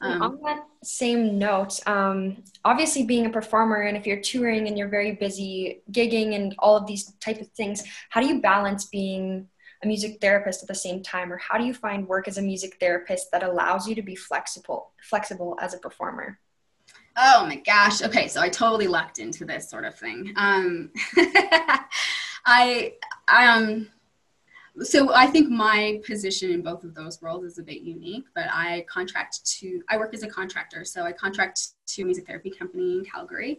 Um, 0.00 0.22
on 0.22 0.40
that 0.44 0.64
same 0.82 1.38
note, 1.38 1.78
um, 1.86 2.42
obviously 2.64 3.04
being 3.04 3.26
a 3.26 3.30
performer 3.30 3.82
and 3.82 3.96
if 3.96 4.06
you're 4.06 4.20
touring 4.20 4.66
and 4.66 4.78
you're 4.78 4.88
very 4.88 5.12
busy 5.12 5.82
gigging 5.92 6.34
and 6.34 6.54
all 6.58 6.76
of 6.76 6.86
these 6.86 7.12
type 7.20 7.40
of 7.40 7.48
things, 7.48 7.82
how 8.08 8.20
do 8.20 8.26
you 8.26 8.40
balance 8.40 8.86
being 8.86 9.48
a 9.82 9.86
music 9.86 10.18
therapist 10.20 10.62
at 10.62 10.68
the 10.68 10.74
same 10.74 11.02
time, 11.02 11.32
or 11.32 11.38
how 11.38 11.56
do 11.56 11.64
you 11.64 11.72
find 11.72 12.06
work 12.06 12.28
as 12.28 12.38
a 12.38 12.42
music 12.42 12.76
therapist 12.80 13.30
that 13.32 13.42
allows 13.42 13.88
you 13.88 13.94
to 13.94 14.02
be 14.02 14.14
flexible, 14.14 14.92
flexible 15.02 15.56
as 15.60 15.74
a 15.74 15.78
performer? 15.78 16.38
Oh 17.16 17.46
my 17.46 17.56
gosh. 17.56 18.02
Okay, 18.02 18.28
so 18.28 18.40
I 18.40 18.48
totally 18.48 18.86
lucked 18.86 19.18
into 19.18 19.44
this 19.44 19.68
sort 19.68 19.84
of 19.84 19.94
thing. 19.94 20.32
Um, 20.36 20.90
I, 22.46 22.94
I 23.26 23.46
um 23.46 23.88
so 24.82 25.12
I 25.14 25.26
think 25.26 25.50
my 25.50 26.00
position 26.06 26.50
in 26.50 26.62
both 26.62 26.84
of 26.84 26.94
those 26.94 27.20
worlds 27.20 27.44
is 27.44 27.58
a 27.58 27.62
bit 27.62 27.82
unique, 27.82 28.24
but 28.34 28.46
I 28.50 28.84
contract 28.88 29.44
to, 29.58 29.82
I 29.88 29.96
work 29.96 30.14
as 30.14 30.22
a 30.22 30.28
contractor. 30.28 30.84
So 30.84 31.02
I 31.02 31.12
contract 31.12 31.70
to 31.88 32.02
a 32.02 32.04
music 32.04 32.26
therapy 32.26 32.50
company 32.50 32.98
in 32.98 33.04
Calgary. 33.04 33.58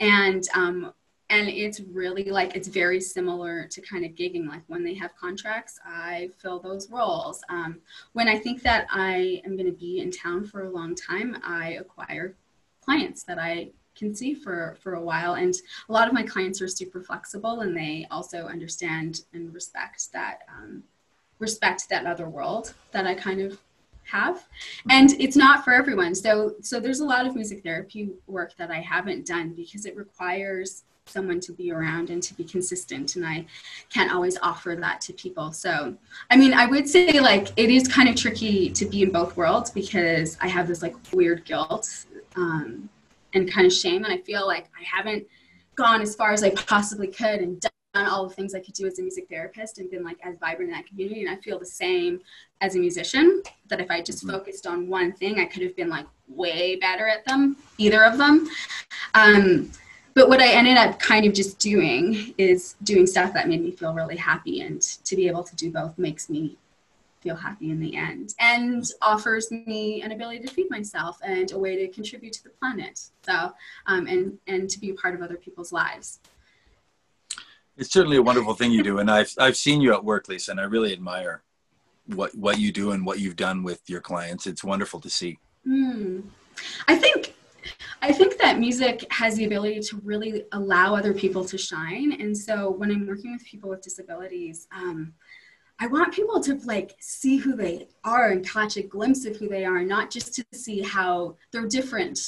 And, 0.00 0.42
um, 0.54 0.92
and 1.30 1.48
it's 1.48 1.80
really 1.80 2.24
like, 2.24 2.54
it's 2.54 2.68
very 2.68 3.00
similar 3.00 3.66
to 3.66 3.80
kind 3.80 4.04
of 4.04 4.12
gigging. 4.12 4.46
Like 4.46 4.62
when 4.66 4.84
they 4.84 4.94
have 4.94 5.16
contracts, 5.16 5.80
I 5.84 6.30
fill 6.38 6.60
those 6.60 6.90
roles. 6.90 7.42
Um, 7.48 7.80
when 8.12 8.28
I 8.28 8.38
think 8.38 8.62
that 8.62 8.86
I 8.90 9.40
am 9.44 9.56
going 9.56 9.66
to 9.66 9.72
be 9.72 10.00
in 10.00 10.10
town 10.10 10.44
for 10.44 10.64
a 10.64 10.70
long 10.70 10.94
time, 10.94 11.38
I 11.42 11.72
acquire 11.80 12.36
clients 12.84 13.22
that 13.24 13.38
I 13.38 13.70
can 13.94 14.14
see 14.14 14.34
for 14.34 14.76
for 14.80 14.94
a 14.94 15.00
while. 15.00 15.34
And 15.34 15.54
a 15.88 15.92
lot 15.92 16.08
of 16.08 16.14
my 16.14 16.22
clients 16.22 16.60
are 16.60 16.68
super 16.68 17.02
flexible 17.02 17.60
and 17.60 17.76
they 17.76 18.06
also 18.10 18.46
understand 18.46 19.22
and 19.32 19.52
respect 19.52 20.12
that 20.12 20.40
um, 20.48 20.82
respect 21.38 21.88
that 21.88 22.06
other 22.06 22.28
world 22.28 22.74
that 22.92 23.06
i 23.06 23.14
kind 23.14 23.40
of 23.40 23.58
have. 24.04 24.44
And 24.90 25.12
it's 25.20 25.36
not 25.36 25.64
for 25.64 25.72
everyone. 25.72 26.14
So 26.14 26.54
so 26.60 26.80
there's 26.80 27.00
a 27.00 27.04
lot 27.04 27.26
of 27.26 27.34
music 27.34 27.62
therapy 27.62 28.10
work 28.26 28.54
that 28.56 28.70
i 28.70 28.80
haven't 28.80 29.26
done 29.26 29.50
because 29.54 29.86
it 29.86 29.96
requires 29.96 30.84
someone 31.06 31.40
to 31.40 31.52
be 31.52 31.72
around 31.72 32.10
and 32.10 32.22
to 32.22 32.34
be 32.34 32.44
consistent. 32.44 33.16
And 33.16 33.26
i 33.26 33.46
can't 33.90 34.12
always 34.12 34.38
offer 34.42 34.76
that 34.80 35.00
to 35.02 35.12
people. 35.12 35.52
So 35.52 35.94
i 36.30 36.36
mean 36.36 36.52
i 36.54 36.66
would 36.66 36.88
say 36.88 37.20
like 37.20 37.48
it 37.56 37.70
is 37.70 37.86
kind 37.86 38.08
of 38.08 38.16
tricky 38.16 38.70
to 38.70 38.84
be 38.86 39.02
in 39.02 39.10
both 39.10 39.36
worlds 39.36 39.70
because 39.70 40.36
i 40.40 40.48
have 40.48 40.66
this 40.66 40.82
like 40.82 40.94
weird 41.12 41.44
guilt 41.44 42.06
um, 42.36 42.88
and 43.34 43.50
kind 43.50 43.66
of 43.66 43.72
shame. 43.72 44.04
And 44.04 44.12
I 44.12 44.18
feel 44.18 44.46
like 44.46 44.70
I 44.78 44.84
haven't 44.84 45.26
gone 45.74 46.00
as 46.00 46.14
far 46.14 46.32
as 46.32 46.42
I 46.42 46.50
possibly 46.50 47.08
could 47.08 47.40
and 47.40 47.60
done 47.60 47.72
all 47.94 48.26
the 48.26 48.34
things 48.34 48.54
I 48.54 48.60
could 48.60 48.74
do 48.74 48.86
as 48.86 48.98
a 48.98 49.02
music 49.02 49.26
therapist 49.28 49.78
and 49.78 49.90
been 49.90 50.04
like 50.04 50.18
as 50.24 50.36
vibrant 50.38 50.70
in 50.70 50.76
that 50.76 50.86
community. 50.86 51.24
And 51.24 51.30
I 51.30 51.40
feel 51.40 51.58
the 51.58 51.66
same 51.66 52.20
as 52.60 52.74
a 52.74 52.78
musician 52.78 53.42
that 53.68 53.80
if 53.80 53.90
I 53.90 54.00
just 54.00 54.24
mm-hmm. 54.24 54.36
focused 54.36 54.66
on 54.66 54.88
one 54.88 55.12
thing, 55.12 55.38
I 55.38 55.44
could 55.44 55.62
have 55.62 55.76
been 55.76 55.88
like 55.88 56.06
way 56.28 56.76
better 56.76 57.06
at 57.06 57.24
them, 57.26 57.56
either 57.78 58.04
of 58.04 58.18
them. 58.18 58.48
Um, 59.14 59.70
but 60.14 60.28
what 60.28 60.40
I 60.40 60.48
ended 60.48 60.76
up 60.76 60.98
kind 60.98 61.26
of 61.26 61.32
just 61.32 61.58
doing 61.58 62.34
is 62.36 62.76
doing 62.82 63.06
stuff 63.06 63.32
that 63.32 63.48
made 63.48 63.62
me 63.62 63.70
feel 63.70 63.94
really 63.94 64.16
happy. 64.16 64.60
And 64.60 64.80
to 64.82 65.16
be 65.16 65.26
able 65.26 65.42
to 65.44 65.56
do 65.56 65.70
both 65.70 65.98
makes 65.98 66.28
me 66.28 66.58
feel 67.22 67.36
happy 67.36 67.70
in 67.70 67.78
the 67.78 67.96
end 67.96 68.34
and 68.40 68.84
offers 69.00 69.50
me 69.50 70.02
an 70.02 70.12
ability 70.12 70.40
to 70.40 70.52
feed 70.52 70.68
myself 70.70 71.18
and 71.24 71.52
a 71.52 71.58
way 71.58 71.76
to 71.76 71.88
contribute 71.88 72.32
to 72.32 72.42
the 72.42 72.50
planet 72.50 72.98
so 73.22 73.52
um, 73.86 74.06
and 74.06 74.38
and 74.46 74.68
to 74.68 74.78
be 74.80 74.90
a 74.90 74.94
part 74.94 75.14
of 75.14 75.22
other 75.22 75.36
people's 75.36 75.72
lives 75.72 76.20
it's 77.76 77.92
certainly 77.92 78.16
a 78.16 78.22
wonderful 78.22 78.54
thing 78.54 78.72
you 78.72 78.82
do 78.82 78.98
and 78.98 79.10
i've 79.10 79.32
i've 79.38 79.56
seen 79.56 79.80
you 79.80 79.92
at 79.92 80.04
work 80.04 80.28
lisa 80.28 80.50
and 80.50 80.60
i 80.60 80.64
really 80.64 80.92
admire 80.92 81.42
what 82.06 82.34
what 82.34 82.58
you 82.58 82.72
do 82.72 82.90
and 82.92 83.06
what 83.06 83.20
you've 83.20 83.36
done 83.36 83.62
with 83.62 83.88
your 83.88 84.00
clients 84.00 84.46
it's 84.46 84.64
wonderful 84.64 85.00
to 85.00 85.08
see 85.08 85.38
mm. 85.66 86.22
i 86.88 86.96
think 86.96 87.34
I 88.00 88.12
think 88.12 88.36
that 88.38 88.58
music 88.58 89.06
has 89.12 89.36
the 89.36 89.44
ability 89.44 89.80
to 89.80 89.96
really 89.98 90.44
allow 90.50 90.96
other 90.96 91.14
people 91.14 91.44
to 91.44 91.56
shine. 91.56 92.20
And 92.20 92.36
so 92.36 92.68
when 92.68 92.90
I'm 92.90 93.06
working 93.06 93.32
with 93.32 93.44
people 93.44 93.70
with 93.70 93.80
disabilities, 93.80 94.66
um, 94.72 95.14
I 95.82 95.88
want 95.88 96.14
people 96.14 96.40
to 96.40 96.60
like 96.64 96.94
see 97.00 97.38
who 97.38 97.56
they 97.56 97.88
are 98.04 98.28
and 98.28 98.48
catch 98.48 98.76
a 98.76 98.82
glimpse 98.82 99.24
of 99.24 99.36
who 99.36 99.48
they 99.48 99.64
are, 99.64 99.82
not 99.82 100.12
just 100.12 100.32
to 100.34 100.44
see 100.52 100.80
how 100.80 101.34
they're 101.50 101.66
different 101.66 102.20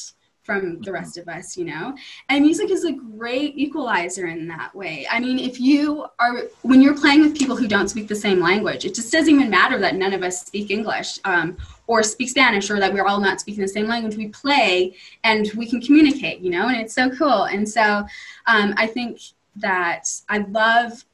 from 0.43 0.81
the 0.81 0.91
rest 0.91 1.17
of 1.19 1.29
us, 1.29 1.57
you 1.57 1.65
know? 1.65 1.95
And 2.29 2.45
music 2.45 2.71
is 2.71 2.85
a 2.85 2.91
great 2.91 3.57
equalizer 3.57 4.27
in 4.27 4.49
that 4.49 4.75
way. 4.75 5.07
I 5.09 5.21
mean, 5.21 5.39
if 5.39 5.61
you 5.61 6.05
are, 6.19 6.43
when 6.63 6.83
you're 6.83 6.99
playing 6.99 7.21
with 7.21 7.39
people 7.39 7.55
who 7.55 7.69
don't 7.69 7.87
speak 7.87 8.09
the 8.09 8.17
same 8.17 8.41
language, 8.41 8.85
it 8.85 8.93
just 8.93 9.13
doesn't 9.13 9.33
even 9.33 9.51
matter 9.51 9.79
that 9.79 9.95
none 9.95 10.13
of 10.13 10.25
us 10.25 10.45
speak 10.45 10.73
English 10.73 11.21
um, 11.25 11.57
or 11.87 12.03
speak 12.03 12.31
Spanish 12.31 12.69
or 12.71 12.81
that 12.81 12.93
we're 12.93 13.07
all 13.07 13.21
not 13.21 13.39
speaking 13.39 13.63
the 13.63 13.69
same 13.69 13.87
language. 13.87 14.17
We 14.17 14.31
play 14.31 14.97
and 15.23 15.49
we 15.57 15.71
can 15.71 15.81
communicate, 15.81 16.41
you 16.41 16.51
know? 16.51 16.67
And 16.67 16.81
it's 16.81 16.93
so 16.93 17.09
cool. 17.09 17.45
And 17.45 17.69
so 17.69 18.05
um, 18.47 18.75
I 18.77 18.89
think 18.89 19.21
that 19.55 20.09
I 20.29 20.39
love 20.39 21.05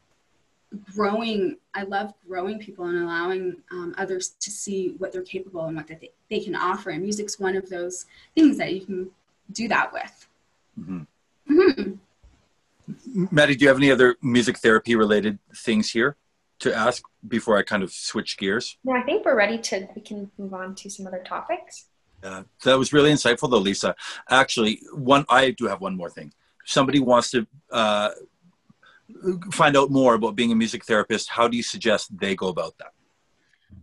growing 0.95 1.57
i 1.75 1.83
love 1.83 2.15
growing 2.29 2.59
people 2.59 2.87
and 2.87 2.99
allowing 2.99 3.57
um, 3.73 3.95
others 3.99 4.31
to 4.41 4.51
see 4.51 4.95
what 4.99 5.13
they're 5.13 5.23
capable 5.23 5.65
and 5.65 5.77
what 5.77 5.87
they, 5.89 6.11
they 6.31 6.41
can 6.41 6.55
offer. 6.55 6.91
And 6.91 7.03
music's 7.03 7.39
one 7.39 7.57
of 7.57 7.69
those 7.69 8.07
things 8.35 8.57
that 8.59 8.73
you 8.73 8.87
can 8.87 9.11
do 9.53 9.69
that 9.69 9.93
with. 9.93 10.29
Mm-hmm. 10.79 11.03
Mm-hmm. 11.51 13.25
maddie 13.31 13.57
do 13.57 13.65
you 13.65 13.69
have 13.69 13.77
any 13.77 13.91
other 13.91 14.17
music 14.23 14.59
therapy 14.59 14.95
related 14.95 15.39
things 15.55 15.91
here 15.91 16.17
to 16.61 16.75
ask 16.75 17.03
before 17.27 17.59
i 17.59 17.63
kind 17.63 17.83
of 17.83 17.93
switch 17.93 18.39
gears? 18.39 18.79
No 18.85 18.93
i 18.93 19.03
think 19.03 19.25
we're 19.25 19.37
ready 19.37 19.59
to 19.59 19.89
we 19.95 20.03
can 20.03 20.31
move 20.39 20.55
on 20.55 20.75
to 20.77 20.89
some 20.89 21.07
other 21.07 21.23
topics. 21.25 21.87
Uh, 22.23 22.43
that 22.65 22.79
was 22.79 22.93
really 22.93 23.11
insightful 23.11 23.51
though 23.51 23.59
lisa. 23.59 23.97
Actually 24.31 24.81
one 24.93 25.25
i 25.29 25.51
do 25.51 25.67
have 25.67 25.81
one 25.81 25.97
more 25.97 26.11
thing. 26.11 26.33
Somebody 26.65 27.01
wants 27.01 27.33
to 27.33 27.47
uh, 27.73 28.11
find 29.53 29.77
out 29.77 29.91
more 29.91 30.15
about 30.15 30.37
being 30.37 30.53
a 30.53 30.55
music 30.55 30.85
therapist, 30.85 31.29
how 31.29 31.49
do 31.49 31.57
you 31.57 31.63
suggest 31.63 32.17
they 32.19 32.35
go 32.35 32.49
about 32.49 32.77
that? 32.79 32.93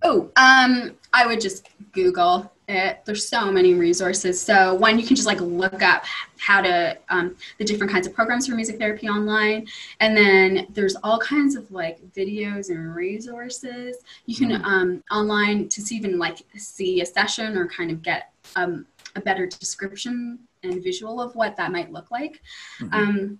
Oh, 0.04 0.30
um, 0.36 0.96
I 1.14 1.26
would 1.26 1.42
just 1.42 1.70
Google 1.92 2.52
it. 2.68 3.00
There's 3.06 3.28
so 3.28 3.52
many 3.52 3.74
resources. 3.74 4.40
So 4.40 4.76
one, 4.76 5.00
you 5.00 5.06
can 5.06 5.16
just 5.16 5.28
like 5.28 5.40
look 5.40 5.82
up 5.82 6.06
how 6.38 6.62
to 6.62 6.98
um, 7.10 7.36
the 7.58 7.66
different 7.66 7.92
kinds 7.92 8.06
of 8.06 8.14
programs 8.14 8.48
for 8.48 8.56
music 8.56 8.78
therapy 8.78 9.08
online, 9.08 9.68
and 10.00 10.16
then 10.16 10.68
there's 10.72 10.96
all 11.04 11.20
kinds 11.20 11.56
of 11.56 11.70
like 11.72 12.00
videos 12.12 12.70
and 12.70 12.96
resources 12.96 13.98
you 14.26 14.36
can 14.36 14.50
mm-hmm. 14.50 14.66
um, 14.66 15.04
online 15.10 15.70
to 15.70 15.82
see 15.82 15.96
even 15.96 16.20
like 16.20 16.40
see 16.56 17.02
a 17.02 17.06
session 17.06 17.58
or 17.58 17.68
kind 17.68 17.90
of 17.90 18.02
get 18.02 18.32
um, 18.56 18.86
a 19.16 19.22
better 19.22 19.48
description 19.48 20.40
and 20.64 20.84
visual 20.84 21.22
of 21.22 21.36
what 21.36 21.56
that 21.56 21.72
might 21.72 21.92
look 21.92 22.12
like. 22.12 22.42
Mm-hmm. 22.82 22.94
Um, 22.94 23.40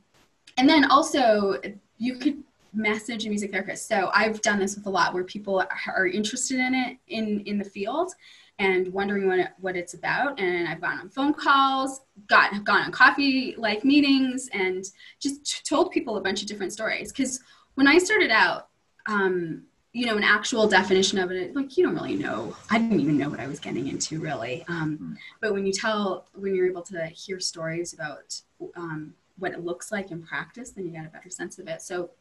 and 0.58 0.68
then 0.68 0.90
also 0.92 1.56
you 1.98 2.16
could 2.16 2.44
message 2.74 3.26
a 3.26 3.30
music 3.30 3.52
therapist. 3.52 3.88
So 3.88 4.10
I've 4.14 4.42
done 4.42 4.60
this 4.60 4.76
with 4.76 4.86
a 4.86 4.90
lot 4.90 5.14
where 5.14 5.24
people 5.24 5.64
are 5.88 6.08
interested 6.08 6.60
in 6.60 6.74
it 6.74 6.98
in 7.08 7.42
in 7.42 7.58
the 7.58 7.66
field 7.66 8.14
and 8.60 8.92
wondering 8.92 9.28
what 9.28 9.40
it, 9.40 9.50
what 9.60 9.76
it's 9.76 9.94
about. 9.94 10.40
And 10.40 10.68
I've 10.68 10.82
gone 10.82 11.00
on 11.00 11.10
phone 11.10 11.34
calls, 11.34 12.02
got 12.28 12.54
have 12.54 12.64
gone 12.64 12.84
on 12.84 12.92
coffee 12.92 13.56
like 13.58 13.86
meetings, 13.86 14.50
and 14.54 14.84
just 15.20 15.66
told 15.66 15.92
people 15.92 16.18
a 16.18 16.22
bunch 16.22 16.42
of 16.42 16.48
different 16.48 16.74
stories. 16.74 17.12
Because 17.12 17.40
when 17.76 17.88
I 17.88 17.98
started 18.00 18.32
out, 18.32 18.70
um, 19.08 19.64
you 19.94 20.06
know, 20.06 20.18
an 20.18 20.24
actual 20.24 20.68
definition 20.68 21.18
of 21.18 21.32
it, 21.32 21.56
like 21.56 21.78
you 21.78 21.84
don't 21.84 21.96
really 21.96 22.16
know. 22.16 22.56
I 22.70 22.78
didn't 22.78 23.00
even 23.00 23.18
know 23.18 23.30
what 23.30 23.40
I 23.40 23.48
was 23.48 23.60
getting 23.60 23.88
into 23.88 24.20
really. 24.20 24.66
Um, 24.68 24.94
mm-hmm. 24.94 25.14
But 25.42 25.54
when 25.54 25.66
you 25.66 25.74
tell, 25.74 26.28
when 26.34 26.56
you're 26.56 26.68
able 26.68 26.84
to 26.84 27.06
hear 27.08 27.40
stories 27.40 27.94
about 27.94 28.42
um, 28.76 29.14
what 29.38 29.52
it 29.52 29.64
looks 29.64 29.92
like 29.92 30.12
in 30.12 30.22
practice, 30.22 30.72
then 30.72 30.86
you 30.86 30.92
get 30.92 31.06
a 31.06 31.10
better 31.10 31.30
sense 31.30 31.60
of 31.60 31.68
it. 31.68 31.82
So 31.82 32.12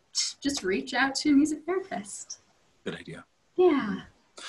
just 0.41 0.63
reach 0.63 0.95
out 0.95 1.15
to 1.17 1.31
a 1.31 1.33
music 1.33 1.61
therapist. 1.65 2.41
Good 2.85 2.95
idea. 2.95 3.25
Yeah. 3.57 4.01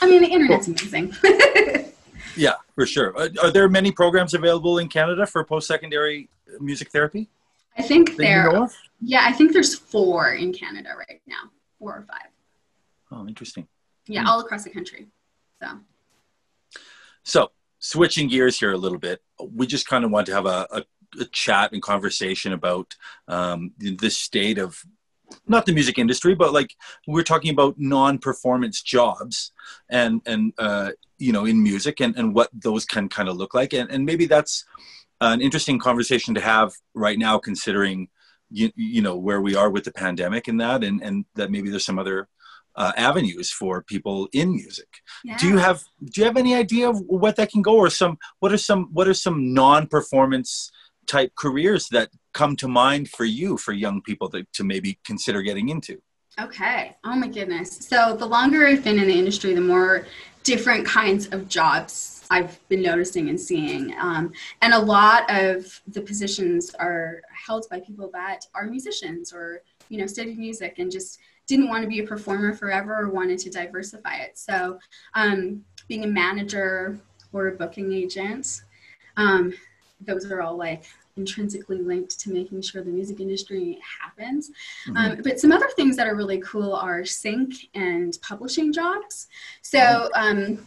I 0.01 0.09
mean, 0.09 0.21
the 0.21 0.27
internet's 0.27 0.67
amazing. 0.67 1.13
yeah, 2.35 2.55
for 2.75 2.85
sure. 2.85 3.17
Are, 3.17 3.29
are, 3.43 3.51
there 3.51 3.69
many 3.69 3.91
programs 3.91 4.33
available 4.33 4.79
in 4.79 4.89
Canada 4.89 5.25
for 5.25 5.43
post-secondary 5.43 6.29
uh, 6.47 6.61
music 6.61 6.91
therapy? 6.91 7.29
I 7.77 7.83
think 7.83 8.15
there. 8.17 8.47
You 8.47 8.53
know 8.53 8.69
yeah, 9.01 9.23
I 9.25 9.31
think 9.31 9.53
there's 9.53 9.75
four 9.75 10.33
in 10.33 10.51
Canada 10.51 10.89
right 10.97 11.21
now, 11.27 11.51
four 11.79 11.91
or 11.91 12.05
five. 12.09 12.31
Oh, 13.11 13.27
interesting. 13.27 13.67
Yeah, 14.07 14.21
hmm. 14.21 14.27
all 14.27 14.39
across 14.41 14.63
the 14.63 14.71
country. 14.71 15.07
So. 15.61 15.67
So 17.23 17.51
switching 17.79 18.27
gears 18.27 18.59
here 18.59 18.71
a 18.71 18.77
little 18.77 18.97
bit, 18.97 19.21
we 19.39 19.67
just 19.67 19.87
kind 19.87 20.03
of 20.03 20.11
want 20.11 20.25
to 20.27 20.33
have 20.33 20.45
a, 20.45 20.67
a 20.71 20.83
chat 21.31 21.71
and 21.71 21.81
conversation 21.81 22.53
about 22.53 22.95
um, 23.27 23.71
the 23.77 24.09
state 24.09 24.57
of 24.57 24.83
not 25.47 25.65
the 25.65 25.73
music 25.73 25.97
industry, 25.97 26.35
but 26.35 26.53
like 26.53 26.75
we're 27.05 27.23
talking 27.23 27.51
about 27.51 27.75
non-performance 27.77 28.81
jobs 28.81 29.51
and 29.89 30.21
and 30.25 30.53
uh, 30.57 30.91
you 31.17 31.31
know 31.31 31.45
in 31.45 31.61
music 31.61 31.99
and 31.99 32.15
and 32.17 32.33
what 32.33 32.49
those 32.53 32.85
can 32.85 33.09
kind 33.09 33.29
of 33.29 33.37
look 33.37 33.53
like, 33.53 33.73
and 33.73 33.89
and 33.89 34.05
maybe 34.05 34.25
that's 34.25 34.65
an 35.21 35.41
interesting 35.41 35.79
conversation 35.79 36.33
to 36.35 36.41
have 36.41 36.73
right 36.93 37.17
now, 37.17 37.37
considering 37.37 38.09
you 38.49 38.71
you 38.75 39.01
know 39.01 39.17
where 39.17 39.41
we 39.41 39.55
are 39.55 39.69
with 39.69 39.83
the 39.83 39.91
pandemic 39.91 40.47
and 40.47 40.61
that, 40.61 40.83
and 40.83 41.01
and 41.01 41.25
that 41.35 41.51
maybe 41.51 41.69
there's 41.69 41.85
some 41.85 41.99
other 41.99 42.27
uh, 42.75 42.91
avenues 42.95 43.51
for 43.51 43.81
people 43.81 44.29
in 44.33 44.53
music. 44.53 44.87
Yeah. 45.23 45.37
Do 45.37 45.47
you 45.47 45.57
have 45.57 45.83
do 46.05 46.21
you 46.21 46.25
have 46.25 46.37
any 46.37 46.55
idea 46.55 46.89
of 46.89 46.99
what 47.01 47.35
that 47.37 47.51
can 47.51 47.61
go, 47.61 47.75
or 47.75 47.89
some 47.89 48.17
what 48.39 48.51
are 48.51 48.57
some 48.57 48.89
what 48.93 49.07
are 49.07 49.13
some 49.13 49.53
non-performance 49.53 50.71
type 51.07 51.31
careers 51.35 51.87
that 51.89 52.09
come 52.33 52.55
to 52.57 52.67
mind 52.67 53.09
for 53.09 53.25
you 53.25 53.57
for 53.57 53.73
young 53.73 54.01
people 54.01 54.29
to, 54.29 54.45
to 54.53 54.63
maybe 54.63 54.99
consider 55.05 55.41
getting 55.41 55.69
into? 55.69 55.99
Okay. 56.39 56.95
Oh 57.03 57.15
my 57.15 57.27
goodness. 57.27 57.87
So 57.87 58.15
the 58.15 58.25
longer 58.25 58.67
I've 58.67 58.83
been 58.83 58.99
in 58.99 59.07
the 59.07 59.17
industry, 59.17 59.55
the 59.55 59.61
more 59.61 60.05
different 60.43 60.85
kinds 60.85 61.27
of 61.27 61.49
jobs 61.49 62.25
I've 62.29 62.59
been 62.69 62.81
noticing 62.81 63.29
and 63.29 63.39
seeing. 63.39 63.95
Um, 63.99 64.31
and 64.61 64.73
a 64.73 64.79
lot 64.79 65.23
of 65.29 65.81
the 65.87 66.01
positions 66.01 66.75
are 66.75 67.21
held 67.33 67.65
by 67.69 67.79
people 67.79 68.09
that 68.13 68.45
are 68.53 68.67
musicians 68.67 69.33
or, 69.33 69.61
you 69.89 69.97
know, 69.97 70.05
studied 70.05 70.37
music 70.37 70.79
and 70.79 70.91
just 70.91 71.19
didn't 71.47 71.69
want 71.69 71.83
to 71.83 71.89
be 71.89 71.99
a 71.99 72.03
performer 72.03 72.53
forever 72.53 72.95
or 72.95 73.09
wanted 73.09 73.39
to 73.39 73.49
diversify 73.49 74.17
it. 74.17 74.37
So 74.37 74.77
um, 75.15 75.63
being 75.87 76.03
a 76.03 76.07
manager 76.07 76.99
or 77.33 77.47
a 77.47 77.51
booking 77.53 77.93
agent, 77.93 78.61
um, 79.15 79.53
those 80.01 80.29
are 80.31 80.41
all 80.41 80.57
like 80.57 80.83
intrinsically 81.17 81.79
linked 81.79 82.19
to 82.19 82.31
making 82.31 82.61
sure 82.61 82.83
the 82.83 82.89
music 82.89 83.19
industry 83.19 83.79
happens. 84.01 84.51
Mm-hmm. 84.87 84.97
Um, 84.97 85.21
but 85.23 85.39
some 85.39 85.51
other 85.51 85.69
things 85.75 85.95
that 85.97 86.07
are 86.07 86.15
really 86.15 86.39
cool 86.39 86.73
are 86.73 87.03
sync 87.05 87.53
and 87.73 88.17
publishing 88.21 88.71
jobs. 88.71 89.27
So 89.61 90.09
um, 90.13 90.59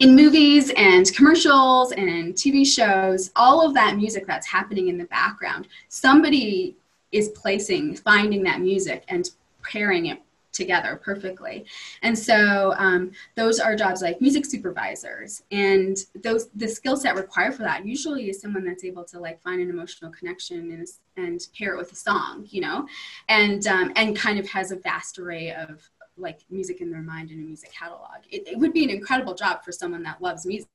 in 0.00 0.16
movies 0.16 0.72
and 0.76 1.12
commercials 1.14 1.92
and 1.92 2.34
TV 2.34 2.66
shows, 2.66 3.30
all 3.36 3.64
of 3.64 3.74
that 3.74 3.96
music 3.96 4.26
that's 4.26 4.46
happening 4.46 4.88
in 4.88 4.98
the 4.98 5.04
background, 5.04 5.68
somebody 5.88 6.76
is 7.12 7.28
placing, 7.28 7.94
finding 7.96 8.42
that 8.42 8.60
music 8.60 9.04
and 9.08 9.30
pairing 9.62 10.06
it 10.06 10.20
together 10.54 11.00
perfectly. 11.02 11.66
And 12.02 12.18
so 12.18 12.74
um, 12.78 13.10
those 13.34 13.60
are 13.60 13.76
jobs 13.76 14.00
like 14.00 14.20
music 14.20 14.46
supervisors. 14.46 15.42
And 15.50 15.96
those 16.22 16.48
the 16.54 16.68
skill 16.68 16.96
set 16.96 17.16
required 17.16 17.54
for 17.54 17.62
that 17.62 17.84
usually 17.84 18.30
is 18.30 18.40
someone 18.40 18.64
that's 18.64 18.84
able 18.84 19.04
to 19.04 19.18
like 19.18 19.40
find 19.42 19.60
an 19.60 19.68
emotional 19.68 20.10
connection 20.10 20.70
and, 20.72 20.88
and 21.16 21.46
pair 21.58 21.74
it 21.74 21.78
with 21.78 21.92
a 21.92 21.96
song, 21.96 22.46
you 22.48 22.60
know, 22.60 22.86
and 23.28 23.66
um, 23.66 23.92
and 23.96 24.16
kind 24.16 24.38
of 24.38 24.48
has 24.48 24.70
a 24.70 24.76
vast 24.76 25.18
array 25.18 25.52
of 25.52 25.90
like 26.16 26.40
music 26.50 26.80
in 26.80 26.90
their 26.90 27.02
mind 27.02 27.30
and 27.30 27.40
a 27.40 27.42
music 27.42 27.72
catalog. 27.72 28.18
It, 28.30 28.46
it 28.46 28.58
would 28.58 28.72
be 28.72 28.84
an 28.84 28.90
incredible 28.90 29.34
job 29.34 29.64
for 29.64 29.72
someone 29.72 30.02
that 30.04 30.22
loves 30.22 30.46
music. 30.46 30.68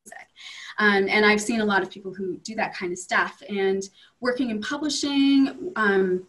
Um, 0.78 1.08
and 1.10 1.26
I've 1.26 1.42
seen 1.42 1.62
a 1.62 1.65
lot 1.65 1.82
of 1.82 1.89
people 1.89 2.13
who 2.13 2.38
do 2.38 2.56
that 2.56 2.76
kind 2.76 2.92
of 2.92 3.00
stuff 3.00 3.42
and 3.48 3.82
working 4.20 4.50
in 4.50 4.62
publishing, 4.62 5.72
um, 5.76 6.28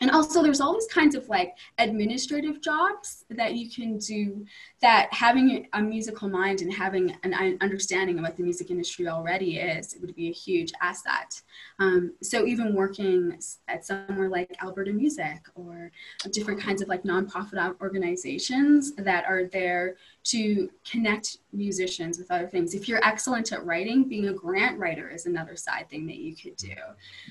and 0.00 0.10
also 0.10 0.42
there's 0.42 0.60
all 0.60 0.74
these 0.74 0.86
kinds 0.86 1.14
of 1.14 1.28
like 1.28 1.54
administrative 1.78 2.60
jobs 2.60 3.24
that 3.30 3.54
you 3.54 3.70
can 3.70 3.98
do 3.98 4.44
that 4.82 5.08
having 5.12 5.66
a 5.72 5.82
musical 5.82 6.28
mind 6.28 6.60
and 6.60 6.72
having 6.72 7.16
an 7.22 7.58
understanding 7.60 8.18
of 8.18 8.24
what 8.24 8.36
the 8.36 8.42
music 8.42 8.70
industry 8.70 9.08
already 9.08 9.58
is 9.58 9.94
it 9.94 10.00
would 10.00 10.14
be 10.14 10.28
a 10.28 10.32
huge 10.32 10.72
asset. 10.80 11.40
Um, 11.78 12.12
so 12.22 12.46
even 12.46 12.74
working 12.74 13.38
at 13.68 13.84
somewhere 13.84 14.28
like 14.28 14.56
alberta 14.62 14.92
music 14.92 15.40
or 15.54 15.90
different 16.30 16.60
kinds 16.60 16.82
of 16.82 16.88
like 16.88 17.02
nonprofit 17.02 17.80
organizations 17.80 18.94
that 18.96 19.24
are 19.26 19.44
there 19.44 19.96
to 20.26 20.68
connect 20.84 21.38
musicians 21.52 22.18
with 22.18 22.30
other 22.32 22.48
things. 22.48 22.74
If 22.74 22.88
you're 22.88 23.04
excellent 23.04 23.52
at 23.52 23.64
writing, 23.64 24.08
being 24.08 24.26
a 24.26 24.32
grant 24.32 24.76
writer 24.76 25.08
is 25.08 25.26
another 25.26 25.54
side 25.54 25.88
thing 25.88 26.04
that 26.06 26.16
you 26.16 26.34
could 26.34 26.56
do. 26.56 26.74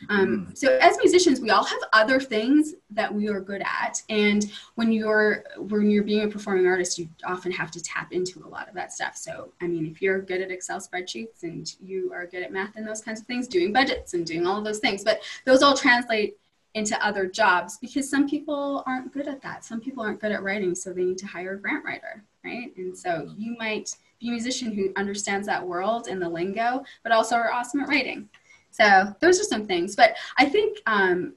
Um, 0.10 0.28
mm-hmm. 0.28 0.54
so 0.54 0.78
as 0.82 0.98
musicians, 0.98 1.42
we 1.42 1.50
all 1.50 1.66
have 1.66 1.80
other 1.92 2.22
things 2.22 2.76
that 2.92 3.14
we 3.14 3.28
are 3.28 3.42
good 3.42 3.62
at, 3.62 4.02
and 4.10 4.50
when 4.76 4.94
you're 4.94 5.44
when 5.58 5.90
you're 5.90 6.04
being 6.04 6.24
a 6.24 6.28
performing 6.30 6.68
artist, 6.68 6.98
you 6.98 7.10
often 7.26 7.52
have 7.52 7.70
to 7.72 7.84
tap 7.84 8.14
into 8.14 8.46
a 8.46 8.48
lot 8.48 8.70
of 8.70 8.74
that 8.76 8.94
stuff. 8.94 9.18
So 9.18 9.52
I 9.62 9.68
mean, 9.68 9.86
if 9.86 10.02
you're 10.02 10.22
good 10.22 10.42
at 10.42 10.50
Excel 10.50 10.80
spreadsheets 10.80 11.44
and 11.44 11.70
you 11.82 12.14
are 12.14 12.26
good 12.26 12.44
at 12.44 12.52
math 12.54 12.78
and 12.78 12.88
those 12.88 13.02
kinds 13.02 13.20
of 13.20 13.28
things, 13.28 13.48
doing 13.48 13.74
budgets 13.74 14.14
and 14.14 14.26
doing 14.26 14.48
all 14.48 14.58
of 14.58 14.64
those 14.64 14.80
things, 14.80 15.04
but 15.04 15.22
those 15.44 15.62
all 15.62 15.76
translate 15.76 16.38
into 16.76 17.06
other 17.06 17.26
jobs 17.26 17.78
because 17.78 18.10
some 18.10 18.28
people 18.28 18.84
aren't 18.86 19.14
good 19.14 19.28
at 19.28 19.42
that. 19.42 19.64
Some 19.66 19.80
people 19.82 20.04
aren't 20.04 20.20
good 20.20 20.32
at 20.34 20.44
writing, 20.44 20.76
so 20.76 20.94
they 20.94 21.04
need 21.04 21.18
to 21.20 21.28
hire 21.28 21.54
a 21.54 21.58
grant 21.58 21.84
writer 21.84 22.24
right? 22.46 22.72
And 22.78 22.98
so 22.98 23.34
you 23.38 23.58
might 23.58 23.96
be 24.20 24.30
a 24.30 24.32
musician 24.32 24.72
who 24.74 24.94
understands 24.96 25.48
that 25.48 25.66
world 25.66 26.08
and 26.08 26.22
the 26.22 26.30
lingo, 26.30 26.84
but 27.04 27.12
also 27.12 27.36
are 27.36 27.52
awesome 27.52 27.82
at 27.82 27.90
writing. 27.90 28.30
So 28.72 29.16
those 29.20 29.40
are 29.40 29.44
some 29.44 29.66
things. 29.66 29.96
But 29.96 30.16
I 30.38 30.46
think, 30.46 30.78
um, 30.86 31.34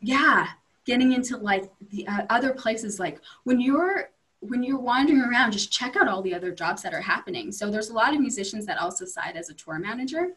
yeah, 0.00 0.48
getting 0.84 1.12
into 1.12 1.36
like 1.36 1.70
the 1.90 2.06
uh, 2.06 2.22
other 2.28 2.52
places, 2.52 2.98
like 3.00 3.20
when 3.44 3.60
you're 3.60 4.10
when 4.42 4.62
you're 4.62 4.78
wandering 4.78 5.20
around, 5.20 5.52
just 5.52 5.70
check 5.70 5.96
out 5.96 6.08
all 6.08 6.22
the 6.22 6.34
other 6.34 6.50
jobs 6.50 6.80
that 6.80 6.94
are 6.94 7.00
happening. 7.00 7.52
So 7.52 7.70
there's 7.70 7.90
a 7.90 7.92
lot 7.92 8.14
of 8.14 8.20
musicians 8.20 8.64
that 8.66 8.78
also 8.78 9.04
side 9.04 9.36
as 9.36 9.50
a 9.50 9.54
tour 9.54 9.78
manager 9.78 10.30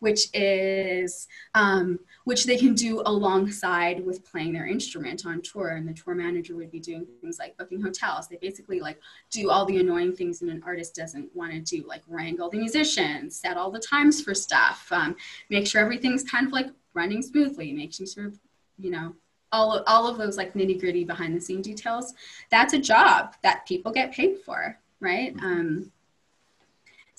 which 0.00 0.28
is 0.34 1.28
um, 1.54 1.98
which 2.24 2.44
they 2.44 2.56
can 2.56 2.74
do 2.74 3.02
alongside 3.06 4.04
with 4.04 4.24
playing 4.30 4.52
their 4.52 4.66
instrument 4.66 5.24
on 5.24 5.40
tour. 5.40 5.68
And 5.68 5.88
the 5.88 5.94
tour 5.94 6.14
manager 6.14 6.56
would 6.56 6.70
be 6.70 6.80
doing 6.80 7.06
things 7.20 7.38
like 7.38 7.56
booking 7.56 7.80
hotels. 7.80 8.28
They 8.28 8.36
basically 8.36 8.80
like 8.80 8.98
do 9.30 9.50
all 9.50 9.64
the 9.64 9.78
annoying 9.78 10.14
things 10.14 10.40
that 10.40 10.48
an 10.48 10.62
artist 10.66 10.94
doesn't 10.94 11.34
want 11.34 11.52
to 11.52 11.60
do 11.60 11.86
like 11.86 12.02
wrangle 12.08 12.50
the 12.50 12.58
musicians 12.58 13.36
set 13.36 13.56
all 13.56 13.70
the 13.70 13.78
times 13.78 14.20
for 14.20 14.34
stuff 14.34 14.86
um, 14.90 15.16
make 15.48 15.66
sure 15.66 15.80
everything's 15.80 16.24
kind 16.24 16.46
of 16.46 16.52
like 16.52 16.68
running 16.94 17.22
smoothly 17.22 17.72
making 17.72 18.06
sure 18.06 18.32
you 18.78 18.90
know 18.90 19.14
all 19.52 19.74
of, 19.74 19.82
all 19.86 20.06
of 20.08 20.16
those 20.16 20.36
like 20.36 20.54
nitty 20.54 20.78
gritty 20.78 21.04
behind 21.04 21.36
the 21.36 21.40
scene 21.40 21.62
details. 21.62 22.14
That's 22.50 22.72
a 22.72 22.78
job 22.78 23.34
that 23.42 23.66
people 23.66 23.92
get 23.92 24.12
paid 24.12 24.38
for 24.38 24.78
right? 25.00 25.34
Um, 25.42 25.90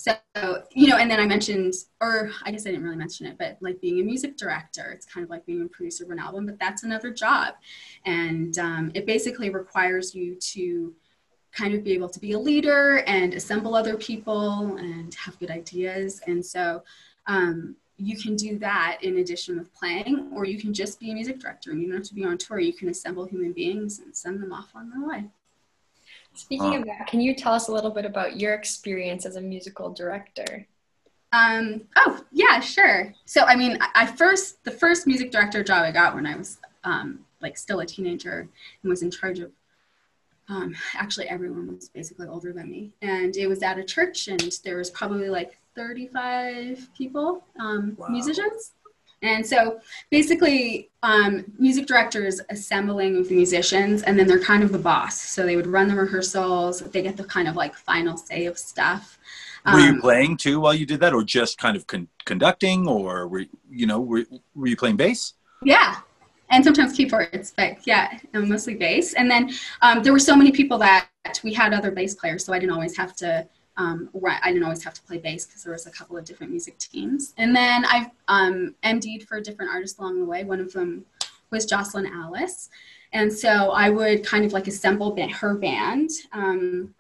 so, 0.02 0.64
you 0.72 0.88
know, 0.88 0.98
and 0.98 1.12
then 1.12 1.20
I 1.20 1.28
mentioned, 1.28 1.76
or 2.00 2.32
I 2.44 2.52
guess 2.52 2.66
I 2.66 2.72
didn't 2.72 2.84
really 2.84 2.96
mention 2.96 3.28
it, 3.28 3.38
but 3.38 3.58
like 3.62 3.80
being 3.82 4.00
a 4.00 4.04
music 4.04 4.36
director, 4.36 4.92
it's 4.92 5.06
kind 5.06 5.24
of 5.24 5.30
like 5.30 5.46
being 5.46 5.62
a 5.62 5.68
producer 5.68 6.06
of 6.06 6.10
an 6.10 6.18
album, 6.18 6.48
but 6.48 6.60
that's 6.60 6.84
another 6.84 7.12
job. 7.12 7.54
And 8.06 8.58
um, 8.58 8.92
it 8.96 9.06
basically 9.06 9.52
requires 9.52 10.16
you 10.16 10.36
to 10.54 10.96
kind 11.52 11.76
of 11.76 11.84
be 11.84 11.92
able 11.94 12.10
to 12.10 12.20
be 12.20 12.32
a 12.32 12.40
leader 12.40 13.04
and 13.06 13.36
assemble 13.36 13.76
other 13.76 13.96
people 13.96 14.76
and 14.78 15.14
have 15.14 15.38
good 15.38 15.52
ideas. 15.52 16.20
And 16.26 16.44
so 16.44 16.84
um, 17.28 17.76
you 17.98 18.18
can 18.18 18.36
do 18.36 18.58
that 18.58 18.98
in 19.04 19.20
addition 19.20 19.60
with 19.60 19.72
playing, 19.74 20.32
or 20.34 20.46
you 20.46 20.58
can 20.58 20.74
just 20.74 21.00
be 21.00 21.12
a 21.12 21.14
music 21.14 21.40
director 21.40 21.70
and 21.70 21.80
you 21.80 21.88
don't 21.88 21.98
have 21.98 22.08
to 22.08 22.16
be 22.16 22.26
on 22.26 22.40
tour. 22.40 22.60
You 22.60 22.74
can 22.74 22.90
assemble 22.90 23.26
human 23.26 23.54
beings 23.54 24.00
and 24.00 24.16
send 24.16 24.42
them 24.42 24.52
off 24.52 24.72
on 24.74 24.90
their 24.90 25.08
way. 25.08 25.26
Speaking 26.34 26.76
of 26.76 26.86
that, 26.86 27.08
can 27.08 27.20
you 27.20 27.36
tell 27.36 27.54
us 27.54 27.68
a 27.68 27.72
little 27.72 27.92
bit 27.92 28.06
about 28.06 28.40
your 28.40 28.54
experience 28.54 29.26
as 29.26 29.36
a 29.36 29.42
musical 29.42 29.92
director? 29.92 30.66
Um, 31.34 31.84
oh, 31.96 32.24
yeah, 32.32 32.60
sure. 32.60 33.14
So, 33.26 33.44
I 33.44 33.56
mean, 33.56 33.78
I 33.96 34.06
first, 34.06 34.64
the 34.64 34.72
first 34.72 35.08
music 35.08 35.32
director 35.32 35.64
job 35.64 35.84
I 35.84 35.92
got 35.92 36.16
when 36.16 36.26
I 36.26 36.36
was 36.36 36.58
um, 36.84 37.20
like 37.42 37.58
still 37.58 37.80
a 37.80 37.86
teenager 37.86 38.48
and 38.82 38.90
was 38.90 39.02
in 39.02 39.12
charge 39.12 39.40
of, 39.40 39.52
um, 40.50 40.76
actually, 40.96 41.30
everyone 41.30 41.74
was 41.74 41.90
basically 41.90 42.28
older 42.28 42.52
than 42.52 42.70
me. 42.70 42.92
And 43.02 43.36
it 43.38 43.48
was 43.48 43.64
at 43.64 43.78
a 43.78 43.84
church, 43.84 44.28
and 44.28 44.58
there 44.64 44.78
was 44.78 44.90
probably 44.90 45.30
like 45.30 45.58
35 45.76 46.90
people, 46.98 47.44
um, 47.60 47.96
wow. 47.98 48.08
musicians. 48.08 48.74
And 49.24 49.46
so 49.46 49.80
basically, 50.10 50.90
um, 51.04 51.46
music 51.60 51.86
directors 51.86 52.42
assembling 52.50 53.18
with 53.18 53.30
the 53.30 53.36
musicians, 53.36 54.02
and 54.04 54.18
then 54.18 54.28
they're 54.28 54.40
kind 54.40 54.64
of 54.64 54.72
the 54.72 54.80
boss. 54.80 55.22
So 55.22 55.46
they 55.46 55.56
would 55.56 55.68
run 55.68 55.88
the 55.88 55.96
rehearsals. 55.96 56.80
They 56.80 57.04
get 57.04 57.18
the 57.18 57.24
kind 57.24 57.48
of 57.48 57.56
like 57.56 57.76
final 57.76 58.18
say 58.18 58.46
of 58.46 58.58
stuff. 58.58 59.20
Um, 59.66 59.76
were 59.76 59.80
you 59.80 59.94
um, 59.94 60.02
playing 60.02 60.38
too 60.38 60.60
while 60.60 60.74
you 60.74 60.86
did 60.88 61.00
that, 61.02 61.14
or 61.14 61.24
just 61.24 61.60
kind 61.60 61.78
of 61.78 61.86
con- 61.86 62.08
conducting, 62.26 62.88
or 62.88 63.28
were 63.28 63.46
you 63.70 63.86
know 63.86 64.00
were, 64.00 64.26
were 64.56 64.68
you 64.68 64.76
playing 64.76 64.98
bass? 64.98 65.34
Yeah, 65.64 65.98
and 66.50 66.64
sometimes 66.64 66.94
keyboards, 66.94 67.54
but 67.56 67.86
yeah, 67.86 68.18
mostly 68.34 68.76
bass. 68.76 69.14
And 69.14 69.30
then 69.30 69.52
um, 69.82 70.02
there 70.02 70.14
were 70.14 70.20
so 70.20 70.36
many 70.36 70.52
people 70.52 70.78
that 70.80 71.08
we 71.44 71.54
had 71.54 71.74
other 71.74 71.92
bass 71.92 72.16
players, 72.16 72.44
so 72.44 72.54
I 72.54 72.60
didn't 72.60 72.74
always 72.74 72.98
have 72.98 73.16
to 73.18 73.48
um, 73.82 74.10
I 74.26 74.52
didn't 74.52 74.64
always 74.64 74.84
have 74.84 74.94
to 74.94 75.02
play 75.02 75.18
bass 75.18 75.46
because 75.46 75.64
there 75.64 75.74
was 75.74 75.88
a 75.88 75.92
couple 75.92 76.18
of 76.18 76.26
different 76.26 76.52
music 76.52 76.78
teams. 76.78 77.34
And 77.38 77.56
then 77.56 77.84
I've 77.86 78.12
um, 78.28 78.76
MD'd 78.84 79.28
for 79.28 79.42
different 79.42 79.72
artists 79.72 79.98
along 80.00 80.20
the 80.20 80.26
way. 80.26 80.44
One 80.44 80.60
of 80.60 80.72
them 80.74 81.06
was 81.50 81.66
Jocelyn 81.66 82.06
Alice. 82.06 82.70
And 83.14 83.32
so 83.32 83.72
I 83.72 83.90
would 83.90 84.26
kind 84.26 84.46
of 84.46 84.54
like 84.54 84.68
assemble 84.68 85.16
her 85.32 85.56
band. 85.56 86.12
Um, 86.32 86.94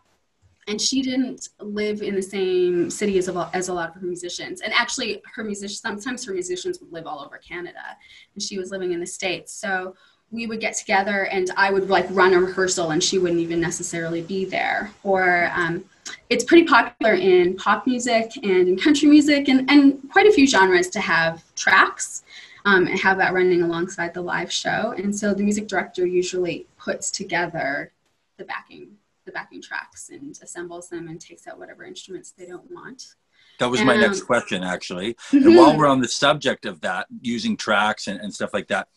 and 0.67 0.79
she 0.79 1.01
didn't 1.01 1.49
live 1.59 2.01
in 2.01 2.15
the 2.15 2.21
same 2.21 2.89
city 2.89 3.17
as 3.17 3.27
a, 3.27 3.49
as 3.53 3.69
a 3.69 3.73
lot 3.73 3.89
of 3.89 3.95
her 3.95 4.05
musicians. 4.05 4.61
And 4.61 4.73
actually, 4.73 5.21
her 5.35 5.43
musicians, 5.43 5.79
sometimes 5.79 6.25
her 6.25 6.33
musicians 6.33 6.79
would 6.79 6.91
live 6.91 7.07
all 7.07 7.23
over 7.23 7.37
Canada. 7.37 7.97
And 8.33 8.43
she 8.43 8.57
was 8.57 8.71
living 8.71 8.91
in 8.91 8.99
the 8.99 9.07
States. 9.07 9.53
So 9.53 9.95
we 10.31 10.47
would 10.47 10.61
get 10.61 10.75
together 10.75 11.25
and 11.25 11.51
I 11.57 11.71
would 11.71 11.89
like 11.89 12.05
run 12.09 12.33
a 12.33 12.39
rehearsal 12.39 12.91
and 12.91 13.03
she 13.03 13.17
wouldn't 13.17 13.41
even 13.41 13.59
necessarily 13.59 14.21
be 14.21 14.45
there. 14.45 14.91
Or 15.03 15.51
um, 15.53 15.83
it's 16.29 16.43
pretty 16.43 16.65
popular 16.65 17.13
in 17.13 17.55
pop 17.55 17.85
music 17.85 18.31
and 18.37 18.67
in 18.67 18.77
country 18.77 19.07
music 19.07 19.47
and, 19.49 19.69
and 19.69 19.99
quite 20.11 20.27
a 20.27 20.31
few 20.31 20.47
genres 20.47 20.89
to 20.89 20.99
have 20.99 21.43
tracks 21.55 22.23
um, 22.65 22.87
and 22.87 22.99
have 22.99 23.17
that 23.17 23.33
running 23.33 23.61
alongside 23.61 24.13
the 24.13 24.21
live 24.21 24.51
show. 24.51 24.93
And 24.97 25.15
so 25.15 25.33
the 25.33 25.43
music 25.43 25.67
director 25.67 26.05
usually 26.05 26.67
puts 26.77 27.11
together 27.11 27.91
the 28.37 28.45
backing 28.45 28.97
the 29.25 29.31
backing 29.31 29.61
tracks 29.61 30.09
and 30.09 30.39
assembles 30.41 30.89
them 30.89 31.07
and 31.07 31.21
takes 31.21 31.47
out 31.47 31.59
whatever 31.59 31.83
instruments 31.83 32.31
they 32.31 32.47
don't 32.47 32.69
want. 32.71 33.15
That 33.59 33.69
was 33.69 33.81
my 33.83 33.93
um, 33.93 34.01
next 34.01 34.23
question, 34.23 34.63
actually. 34.63 35.13
Mm-hmm. 35.13 35.47
And 35.47 35.55
while 35.57 35.77
we're 35.77 35.87
on 35.87 36.01
the 36.01 36.07
subject 36.07 36.65
of 36.65 36.81
that, 36.81 37.05
using 37.21 37.55
tracks 37.55 38.07
and, 38.07 38.19
and 38.19 38.33
stuff 38.33 38.51
like 38.53 38.67
that, 38.69 38.87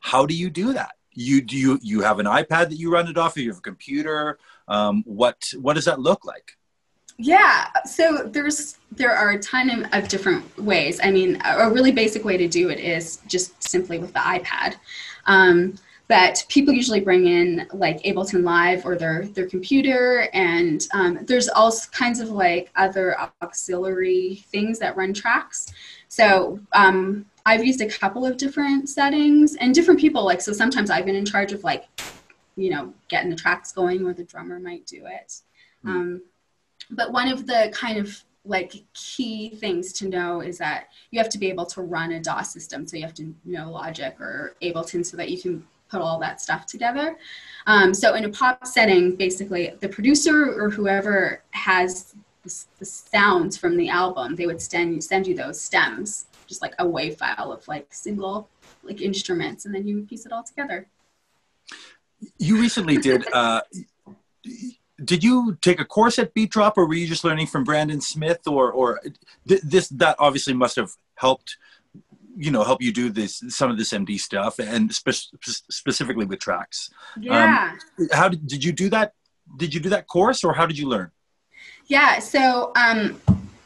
how 0.00 0.24
do 0.24 0.34
you 0.34 0.48
do 0.48 0.72
that? 0.72 0.92
You 1.12 1.42
do 1.42 1.56
you 1.56 1.78
you 1.82 2.00
have 2.00 2.18
an 2.18 2.26
iPad 2.26 2.70
that 2.70 2.76
you 2.76 2.90
run 2.90 3.08
it 3.08 3.18
off 3.18 3.36
of? 3.36 3.42
You 3.42 3.50
have 3.50 3.58
a 3.58 3.62
computer. 3.62 4.38
Um, 4.68 5.02
what 5.06 5.52
what 5.60 5.74
does 5.74 5.84
that 5.84 6.00
look 6.00 6.24
like? 6.24 6.52
Yeah, 7.16 7.68
so 7.84 8.24
there's 8.26 8.78
there 8.90 9.12
are 9.12 9.30
a 9.30 9.38
ton 9.38 9.86
of, 9.92 10.08
different 10.08 10.58
ways. 10.58 11.00
I 11.02 11.10
mean, 11.10 11.40
a, 11.44 11.58
a, 11.58 11.70
really 11.70 11.92
basic 11.92 12.24
way 12.24 12.36
to 12.36 12.48
do 12.48 12.70
it 12.70 12.80
is 12.80 13.18
just 13.28 13.62
simply 13.62 13.98
with 13.98 14.12
the 14.12 14.18
iPad. 14.18 14.76
Um, 15.26 15.78
but 16.08 16.44
people 16.48 16.74
usually 16.74 17.00
bring 17.00 17.26
in 17.26 17.66
like 17.72 18.02
Ableton 18.02 18.42
Live 18.42 18.84
or 18.84 18.96
their 18.96 19.26
their 19.26 19.46
computer, 19.46 20.28
and 20.32 20.86
um, 20.92 21.20
there's 21.22 21.48
all 21.48 21.72
kinds 21.92 22.20
of 22.20 22.30
like 22.30 22.70
other 22.76 23.16
auxiliary 23.42 24.44
things 24.48 24.78
that 24.80 24.96
run 24.96 25.14
tracks. 25.14 25.72
So 26.08 26.58
um, 26.72 27.26
I've 27.46 27.64
used 27.64 27.80
a 27.80 27.88
couple 27.88 28.26
of 28.26 28.36
different 28.36 28.88
settings 28.88 29.56
and 29.56 29.74
different 29.74 30.00
people. 30.00 30.24
Like 30.24 30.40
so, 30.40 30.52
sometimes 30.52 30.90
I've 30.90 31.06
been 31.06 31.16
in 31.16 31.24
charge 31.24 31.52
of 31.52 31.64
like 31.64 31.86
you 32.56 32.70
know 32.70 32.92
getting 33.08 33.30
the 33.30 33.36
tracks 33.36 33.72
going, 33.72 34.06
or 34.06 34.12
the 34.12 34.24
drummer 34.24 34.58
might 34.58 34.86
do 34.86 35.06
it. 35.06 35.40
Mm. 35.84 35.88
Um, 35.88 36.22
but 36.90 37.12
one 37.12 37.28
of 37.28 37.46
the 37.46 37.70
kind 37.74 37.98
of 37.98 38.22
like 38.44 38.74
key 38.92 39.48
things 39.48 39.92
to 39.94 40.08
know 40.08 40.40
is 40.40 40.58
that 40.58 40.88
you 41.10 41.18
have 41.18 41.30
to 41.30 41.38
be 41.38 41.48
able 41.48 41.64
to 41.64 41.80
run 41.80 42.12
a 42.12 42.20
DAW 42.20 42.42
system. 42.42 42.86
So 42.86 42.96
you 42.96 43.02
have 43.02 43.14
to 43.14 43.34
know 43.44 43.70
Logic 43.70 44.14
or 44.20 44.54
Ableton 44.62 45.04
so 45.04 45.16
that 45.16 45.30
you 45.30 45.40
can 45.40 45.66
put 45.88 46.02
all 46.02 46.18
that 46.20 46.40
stuff 46.40 46.66
together. 46.66 47.16
Um, 47.66 47.94
so 47.94 48.14
in 48.14 48.24
a 48.24 48.28
pop 48.28 48.66
setting, 48.66 49.16
basically 49.16 49.72
the 49.80 49.88
producer 49.88 50.60
or 50.60 50.68
whoever 50.68 51.42
has 51.52 52.14
the, 52.42 52.64
the 52.78 52.84
sounds 52.84 53.56
from 53.56 53.76
the 53.76 53.88
album, 53.88 54.36
they 54.36 54.46
would 54.46 54.60
send, 54.60 55.02
send 55.02 55.26
you 55.26 55.34
those 55.34 55.58
stems, 55.60 56.26
just 56.46 56.60
like 56.60 56.74
a 56.78 56.84
WAV 56.84 57.16
file 57.16 57.50
of 57.50 57.66
like 57.66 57.86
single 57.94 58.48
like 58.82 59.00
instruments, 59.00 59.64
and 59.64 59.74
then 59.74 59.86
you 59.86 60.02
piece 60.02 60.26
it 60.26 60.32
all 60.32 60.42
together. 60.42 60.86
You 62.38 62.60
recently 62.60 62.96
did, 62.96 63.26
uh, 63.32 63.62
did 65.02 65.24
you 65.24 65.56
take 65.60 65.80
a 65.80 65.84
course 65.84 66.18
at 66.18 66.34
Beat 66.34 66.50
Drop, 66.50 66.78
or 66.78 66.86
were 66.86 66.94
you 66.94 67.06
just 67.06 67.24
learning 67.24 67.46
from 67.46 67.64
Brandon 67.64 68.00
Smith, 68.00 68.46
or 68.46 68.70
or 68.70 69.00
th- 69.48 69.60
this 69.62 69.88
that 69.88 70.16
obviously 70.18 70.54
must 70.54 70.76
have 70.76 70.92
helped, 71.16 71.56
you 72.36 72.50
know, 72.50 72.62
help 72.62 72.80
you 72.80 72.92
do 72.92 73.10
this 73.10 73.42
some 73.48 73.70
of 73.70 73.78
this 73.78 73.92
MD 73.92 74.18
stuff, 74.18 74.58
and 74.58 74.94
spe- 74.94 75.32
specifically 75.70 76.26
with 76.26 76.38
tracks. 76.38 76.90
Yeah. 77.18 77.72
Um, 77.98 78.08
how 78.12 78.28
did 78.28 78.46
did 78.46 78.64
you 78.64 78.72
do 78.72 78.88
that? 78.90 79.14
Did 79.56 79.74
you 79.74 79.80
do 79.80 79.88
that 79.90 80.06
course, 80.06 80.44
or 80.44 80.54
how 80.54 80.66
did 80.66 80.78
you 80.78 80.88
learn? 80.88 81.10
Yeah. 81.86 82.18
So, 82.20 82.72
um, 82.76 83.20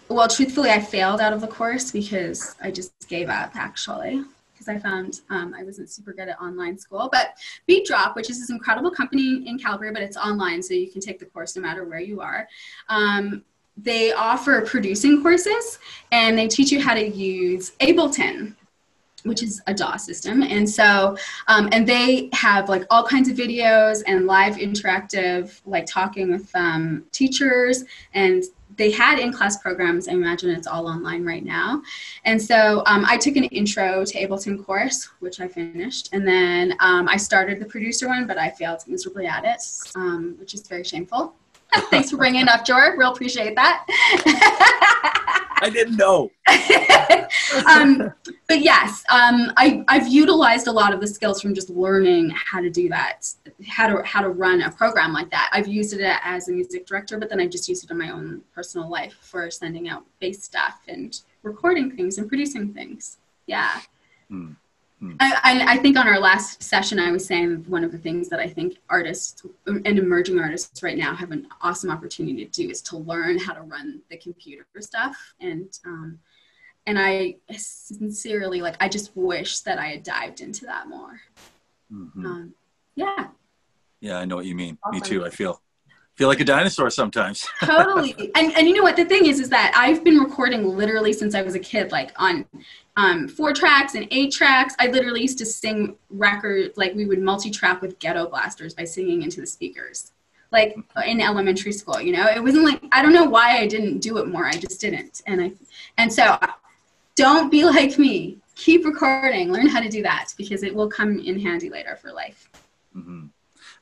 well, 0.08 0.28
truthfully, 0.28 0.70
I 0.70 0.80
failed 0.80 1.20
out 1.20 1.32
of 1.32 1.40
the 1.40 1.46
course 1.46 1.92
because 1.92 2.56
I 2.62 2.70
just 2.70 2.92
gave 3.08 3.28
up. 3.28 3.54
Actually, 3.54 4.24
because 4.58 4.68
I 4.68 4.78
found 4.78 5.20
um, 5.30 5.54
I 5.56 5.62
wasn't 5.62 5.88
super 5.88 6.12
good 6.12 6.28
at 6.28 6.40
online 6.40 6.78
school. 6.78 7.08
But 7.12 7.38
Beat 7.66 7.86
Drop, 7.86 8.16
which 8.16 8.28
is 8.28 8.40
this 8.40 8.50
incredible 8.50 8.90
company 8.90 9.46
in 9.46 9.58
Calgary, 9.58 9.92
but 9.92 10.02
it's 10.02 10.16
online, 10.16 10.62
so 10.62 10.74
you 10.74 10.90
can 10.90 11.00
take 11.00 11.18
the 11.18 11.26
course 11.26 11.54
no 11.54 11.62
matter 11.62 11.84
where 11.84 12.00
you 12.00 12.20
are. 12.20 12.48
Um, 12.88 13.44
they 13.76 14.12
offer 14.12 14.62
producing 14.62 15.22
courses 15.22 15.78
and 16.10 16.36
they 16.36 16.48
teach 16.48 16.72
you 16.72 16.82
how 16.82 16.94
to 16.94 17.08
use 17.08 17.70
Ableton, 17.78 18.56
which 19.22 19.40
is 19.40 19.62
a 19.68 19.74
DAW 19.74 19.96
system. 19.96 20.42
And 20.42 20.68
so, 20.68 21.16
um, 21.46 21.68
and 21.70 21.86
they 21.86 22.28
have 22.32 22.68
like 22.68 22.84
all 22.90 23.04
kinds 23.04 23.28
of 23.28 23.36
videos 23.36 24.02
and 24.08 24.26
live 24.26 24.56
interactive, 24.56 25.60
like 25.64 25.86
talking 25.86 26.32
with 26.32 26.50
um, 26.56 27.04
teachers 27.12 27.84
and 28.14 28.42
they 28.78 28.90
had 28.90 29.18
in-class 29.18 29.58
programs. 29.58 30.08
I 30.08 30.12
imagine 30.12 30.50
it's 30.50 30.66
all 30.66 30.86
online 30.86 31.24
right 31.24 31.44
now. 31.44 31.82
And 32.24 32.40
so 32.40 32.82
um, 32.86 33.04
I 33.06 33.18
took 33.18 33.36
an 33.36 33.44
intro 33.44 34.04
to 34.04 34.26
Ableton 34.26 34.64
course, 34.64 35.10
which 35.18 35.40
I 35.40 35.48
finished. 35.48 36.08
And 36.12 36.26
then 36.26 36.74
um, 36.80 37.08
I 37.08 37.16
started 37.16 37.60
the 37.60 37.66
producer 37.66 38.08
one, 38.08 38.26
but 38.26 38.38
I 38.38 38.48
failed 38.50 38.80
miserably 38.86 39.26
at 39.26 39.44
it, 39.44 39.60
um, 39.96 40.36
which 40.38 40.54
is 40.54 40.66
very 40.66 40.84
shameful. 40.84 41.34
Thanks 41.90 42.10
for 42.10 42.16
bringing 42.16 42.42
it 42.42 42.48
up, 42.48 42.64
George. 42.64 42.98
Real 42.98 43.12
appreciate 43.12 43.54
that. 43.56 43.84
I 45.60 45.70
didn't 45.70 45.96
know. 45.96 46.30
um, 47.68 48.12
but 48.46 48.60
yes, 48.60 49.04
um, 49.10 49.52
I, 49.56 49.84
I've 49.88 50.08
utilized 50.08 50.68
a 50.68 50.72
lot 50.72 50.94
of 50.94 51.00
the 51.00 51.06
skills 51.06 51.42
from 51.42 51.54
just 51.54 51.68
learning 51.68 52.30
how 52.30 52.60
to 52.60 52.70
do 52.70 52.88
that, 52.90 53.28
how 53.66 53.88
to 53.88 54.02
how 54.04 54.20
to 54.22 54.28
run 54.28 54.62
a 54.62 54.70
program 54.70 55.12
like 55.12 55.30
that. 55.30 55.50
I've 55.52 55.66
used 55.66 55.92
it 55.92 56.18
as 56.22 56.48
a 56.48 56.52
music 56.52 56.86
director, 56.86 57.18
but 57.18 57.28
then 57.28 57.40
I 57.40 57.46
just 57.46 57.68
used 57.68 57.84
it 57.84 57.90
in 57.90 57.98
my 57.98 58.10
own 58.10 58.42
personal 58.54 58.88
life 58.88 59.16
for 59.20 59.50
sending 59.50 59.88
out 59.88 60.04
bass 60.20 60.42
stuff 60.44 60.80
and 60.86 61.20
recording 61.42 61.90
things 61.90 62.18
and 62.18 62.28
producing 62.28 62.72
things. 62.72 63.18
Yeah. 63.46 63.80
Hmm. 64.28 64.52
Hmm. 65.00 65.12
I, 65.20 65.64
I, 65.74 65.76
think 65.76 65.96
on 65.96 66.08
our 66.08 66.18
last 66.18 66.60
session, 66.60 66.98
I 66.98 67.12
was 67.12 67.24
saying 67.24 67.64
one 67.68 67.84
of 67.84 67.92
the 67.92 67.98
things 67.98 68.28
that 68.30 68.40
I 68.40 68.48
think 68.48 68.78
artists 68.90 69.44
and 69.66 69.86
emerging 69.86 70.40
artists 70.40 70.82
right 70.82 70.98
now 70.98 71.14
have 71.14 71.30
an 71.30 71.46
awesome 71.62 71.90
opportunity 71.90 72.44
to 72.44 72.50
do 72.50 72.68
is 72.68 72.82
to 72.82 72.96
learn 72.96 73.38
how 73.38 73.52
to 73.52 73.62
run 73.62 74.00
the 74.10 74.16
computer 74.16 74.66
stuff. 74.80 75.16
And 75.40 75.68
um, 75.86 76.18
and 76.86 76.98
I 76.98 77.36
sincerely 77.56 78.60
like 78.60 78.76
I 78.80 78.88
just 78.88 79.16
wish 79.16 79.60
that 79.60 79.78
I 79.78 79.86
had 79.86 80.02
dived 80.02 80.40
into 80.40 80.64
that 80.64 80.88
more. 80.88 81.20
Mm-hmm. 81.92 82.26
Um, 82.26 82.54
yeah. 82.96 83.28
Yeah, 84.00 84.18
I 84.18 84.24
know 84.24 84.36
what 84.36 84.46
you 84.46 84.56
mean. 84.56 84.78
Awesome. 84.82 84.94
Me 84.94 85.00
too. 85.00 85.24
I 85.24 85.30
feel 85.30 85.60
feel 86.18 86.26
like 86.26 86.40
a 86.40 86.44
dinosaur 86.44 86.90
sometimes. 86.90 87.46
totally. 87.60 88.12
And 88.34 88.52
and 88.56 88.68
you 88.68 88.74
know 88.74 88.82
what 88.82 88.96
the 88.96 89.04
thing 89.04 89.26
is 89.26 89.38
is 89.38 89.48
that 89.50 89.72
I've 89.76 90.02
been 90.02 90.18
recording 90.18 90.66
literally 90.76 91.12
since 91.12 91.34
I 91.34 91.42
was 91.42 91.54
a 91.54 91.60
kid, 91.60 91.92
like 91.92 92.10
on 92.16 92.44
um, 92.96 93.28
four 93.28 93.52
tracks 93.52 93.94
and 93.94 94.08
eight 94.10 94.32
tracks. 94.32 94.74
I 94.80 94.88
literally 94.88 95.22
used 95.22 95.38
to 95.38 95.46
sing 95.46 95.96
records 96.10 96.76
like 96.76 96.92
we 96.94 97.06
would 97.06 97.20
multi-track 97.20 97.80
with 97.80 98.00
ghetto 98.00 98.26
blasters 98.28 98.74
by 98.74 98.82
singing 98.82 99.22
into 99.22 99.40
the 99.40 99.46
speakers. 99.46 100.10
Like 100.50 100.76
in 101.06 101.20
elementary 101.20 101.72
school, 101.72 102.00
you 102.00 102.12
know, 102.12 102.26
it 102.26 102.42
wasn't 102.42 102.64
like 102.64 102.82
I 102.90 103.00
don't 103.00 103.12
know 103.12 103.26
why 103.26 103.58
I 103.58 103.68
didn't 103.68 104.00
do 104.00 104.18
it 104.18 104.26
more. 104.26 104.44
I 104.44 104.54
just 104.54 104.80
didn't, 104.80 105.22
and 105.26 105.40
I, 105.40 105.52
and 105.98 106.12
so 106.12 106.36
don't 107.14 107.48
be 107.48 107.64
like 107.64 107.96
me. 107.96 108.38
Keep 108.56 108.86
recording. 108.86 109.52
Learn 109.52 109.68
how 109.68 109.80
to 109.80 109.88
do 109.88 110.02
that 110.02 110.34
because 110.36 110.64
it 110.64 110.74
will 110.74 110.88
come 110.88 111.20
in 111.20 111.38
handy 111.38 111.70
later 111.70 111.94
for 111.94 112.10
life. 112.12 112.50
Mm-hmm. 112.96 113.26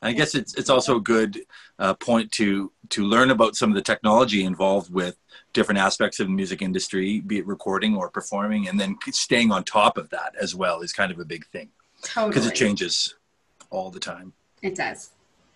I 0.01 0.13
guess 0.13 0.35
it's 0.35 0.53
it's 0.53 0.69
also 0.69 0.99
good 0.99 1.39
uh, 1.79 1.93
point 1.93 2.31
to 2.33 2.71
to 2.89 3.03
learn 3.03 3.31
about 3.31 3.55
some 3.55 3.69
of 3.69 3.75
the 3.75 3.81
technology 3.81 4.43
involved 4.43 4.91
with 4.93 5.17
different 5.53 5.79
aspects 5.79 6.19
of 6.19 6.27
the 6.27 6.33
music 6.33 6.61
industry, 6.61 7.19
be 7.21 7.39
it 7.39 7.47
recording 7.47 7.95
or 7.95 8.09
performing, 8.09 8.67
and 8.67 8.79
then 8.79 8.97
staying 9.11 9.51
on 9.51 9.63
top 9.63 9.97
of 9.97 10.09
that 10.09 10.33
as 10.39 10.55
well 10.55 10.81
is 10.81 10.93
kind 10.93 11.11
of 11.11 11.19
a 11.19 11.25
big 11.25 11.45
thing 11.47 11.69
because 12.01 12.13
totally. 12.13 12.47
it 12.47 12.55
changes 12.55 13.15
all 13.69 13.89
the 13.89 13.99
time. 13.99 14.33
It 14.61 14.75
does. 14.75 15.11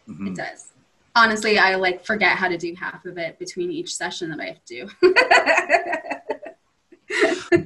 Mm-hmm. 0.07 0.27
It 0.27 0.35
does. 0.35 0.67
Honestly, 1.15 1.57
I 1.57 1.75
like 1.75 2.05
forget 2.05 2.37
how 2.37 2.47
to 2.47 2.57
do 2.57 2.73
half 2.75 3.05
of 3.05 3.17
it 3.17 3.37
between 3.37 3.71
each 3.71 3.93
session 3.93 4.29
that 4.29 4.39
I 4.39 4.45
have 4.45 4.65
to 4.65 4.87
do. 5.01 5.13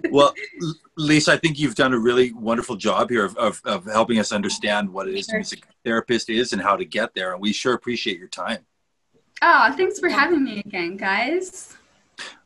well, 0.09 0.33
Lisa, 0.97 1.33
I 1.33 1.37
think 1.37 1.59
you've 1.59 1.75
done 1.75 1.93
a 1.93 1.99
really 1.99 2.33
wonderful 2.33 2.75
job 2.75 3.09
here 3.09 3.25
of, 3.25 3.35
of, 3.37 3.61
of 3.65 3.85
helping 3.85 4.19
us 4.19 4.31
understand 4.31 4.91
what 4.91 5.07
it 5.07 5.15
is 5.15 5.25
sure. 5.25 5.39
music 5.39 5.65
therapist 5.83 6.29
is 6.29 6.53
and 6.53 6.61
how 6.61 6.75
to 6.75 6.85
get 6.85 7.13
there. 7.13 7.33
And 7.33 7.41
we 7.41 7.53
sure 7.53 7.73
appreciate 7.73 8.17
your 8.17 8.27
time. 8.27 8.59
Oh, 9.41 9.73
thanks 9.75 9.99
for 9.99 10.09
having 10.09 10.43
me 10.43 10.61
again, 10.65 10.97
guys. 10.97 11.75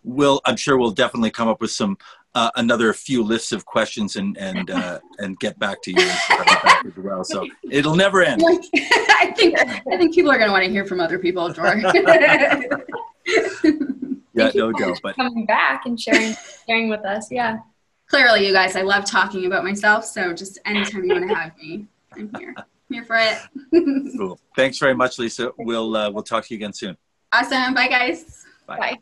We'll, 0.04 0.42
I'm 0.46 0.56
sure 0.56 0.78
we'll 0.78 0.92
definitely 0.92 1.32
come 1.32 1.48
up 1.48 1.62
with 1.62 1.72
some 1.72 1.98
uh, 2.36 2.52
another 2.56 2.94
few 2.94 3.24
lists 3.24 3.52
of 3.52 3.66
questions 3.66 4.16
and 4.16 4.38
and 4.38 4.70
uh, 4.70 5.00
and 5.20 5.40
get 5.40 5.58
back 5.60 5.82
to 5.84 5.92
you 5.92 6.00
as 6.00 6.98
well. 6.98 7.24
So 7.24 7.48
it'll 7.70 7.96
never 7.96 8.22
end. 8.22 8.42
I 8.46 9.34
think 9.36 9.60
I 9.60 9.98
think 9.98 10.14
people 10.14 10.32
are 10.32 10.38
going 10.38 10.50
to 10.50 10.54
want 10.54 10.66
to 10.66 10.72
hear 10.72 10.86
from 10.86 11.00
other 11.00 11.20
people, 11.20 11.52
George. 11.52 11.84
yeah, 14.40 14.52
no 14.56 14.72
doubt. 14.72 15.00
But 15.02 15.16
coming 15.16 15.46
back 15.46 15.86
and 15.86 16.00
sharing 16.00 16.36
sharing 16.68 16.90
with 16.90 17.06
us, 17.06 17.32
yeah. 17.32 17.60
Clearly, 18.08 18.48
you 18.48 18.54
guys, 18.54 18.76
I 18.76 18.82
love 18.82 19.06
talking 19.06 19.46
about 19.46 19.64
myself. 19.64 20.04
So 20.04 20.34
just 20.34 20.58
anytime 20.66 21.04
you 21.04 21.14
want 21.14 21.30
to 21.30 21.36
have 21.36 21.58
me, 21.58 21.86
I'm 22.14 22.32
here. 22.38 22.56
I'm 22.58 22.66
here 22.90 23.06
for 23.06 23.18
it. 23.18 23.38
cool. 24.18 24.40
Thanks 24.56 24.80
very 24.80 24.96
much, 24.96 25.20
Lisa. 25.20 25.52
We'll 25.58 25.96
uh, 25.96 26.10
we'll 26.10 26.24
talk 26.24 26.46
to 26.46 26.54
you 26.54 26.58
again 26.58 26.74
soon. 26.74 26.98
Awesome. 27.32 27.74
Bye, 27.74 27.88
guys. 27.88 28.46
Bye. 28.66 28.98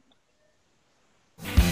Bye. 1.39 1.66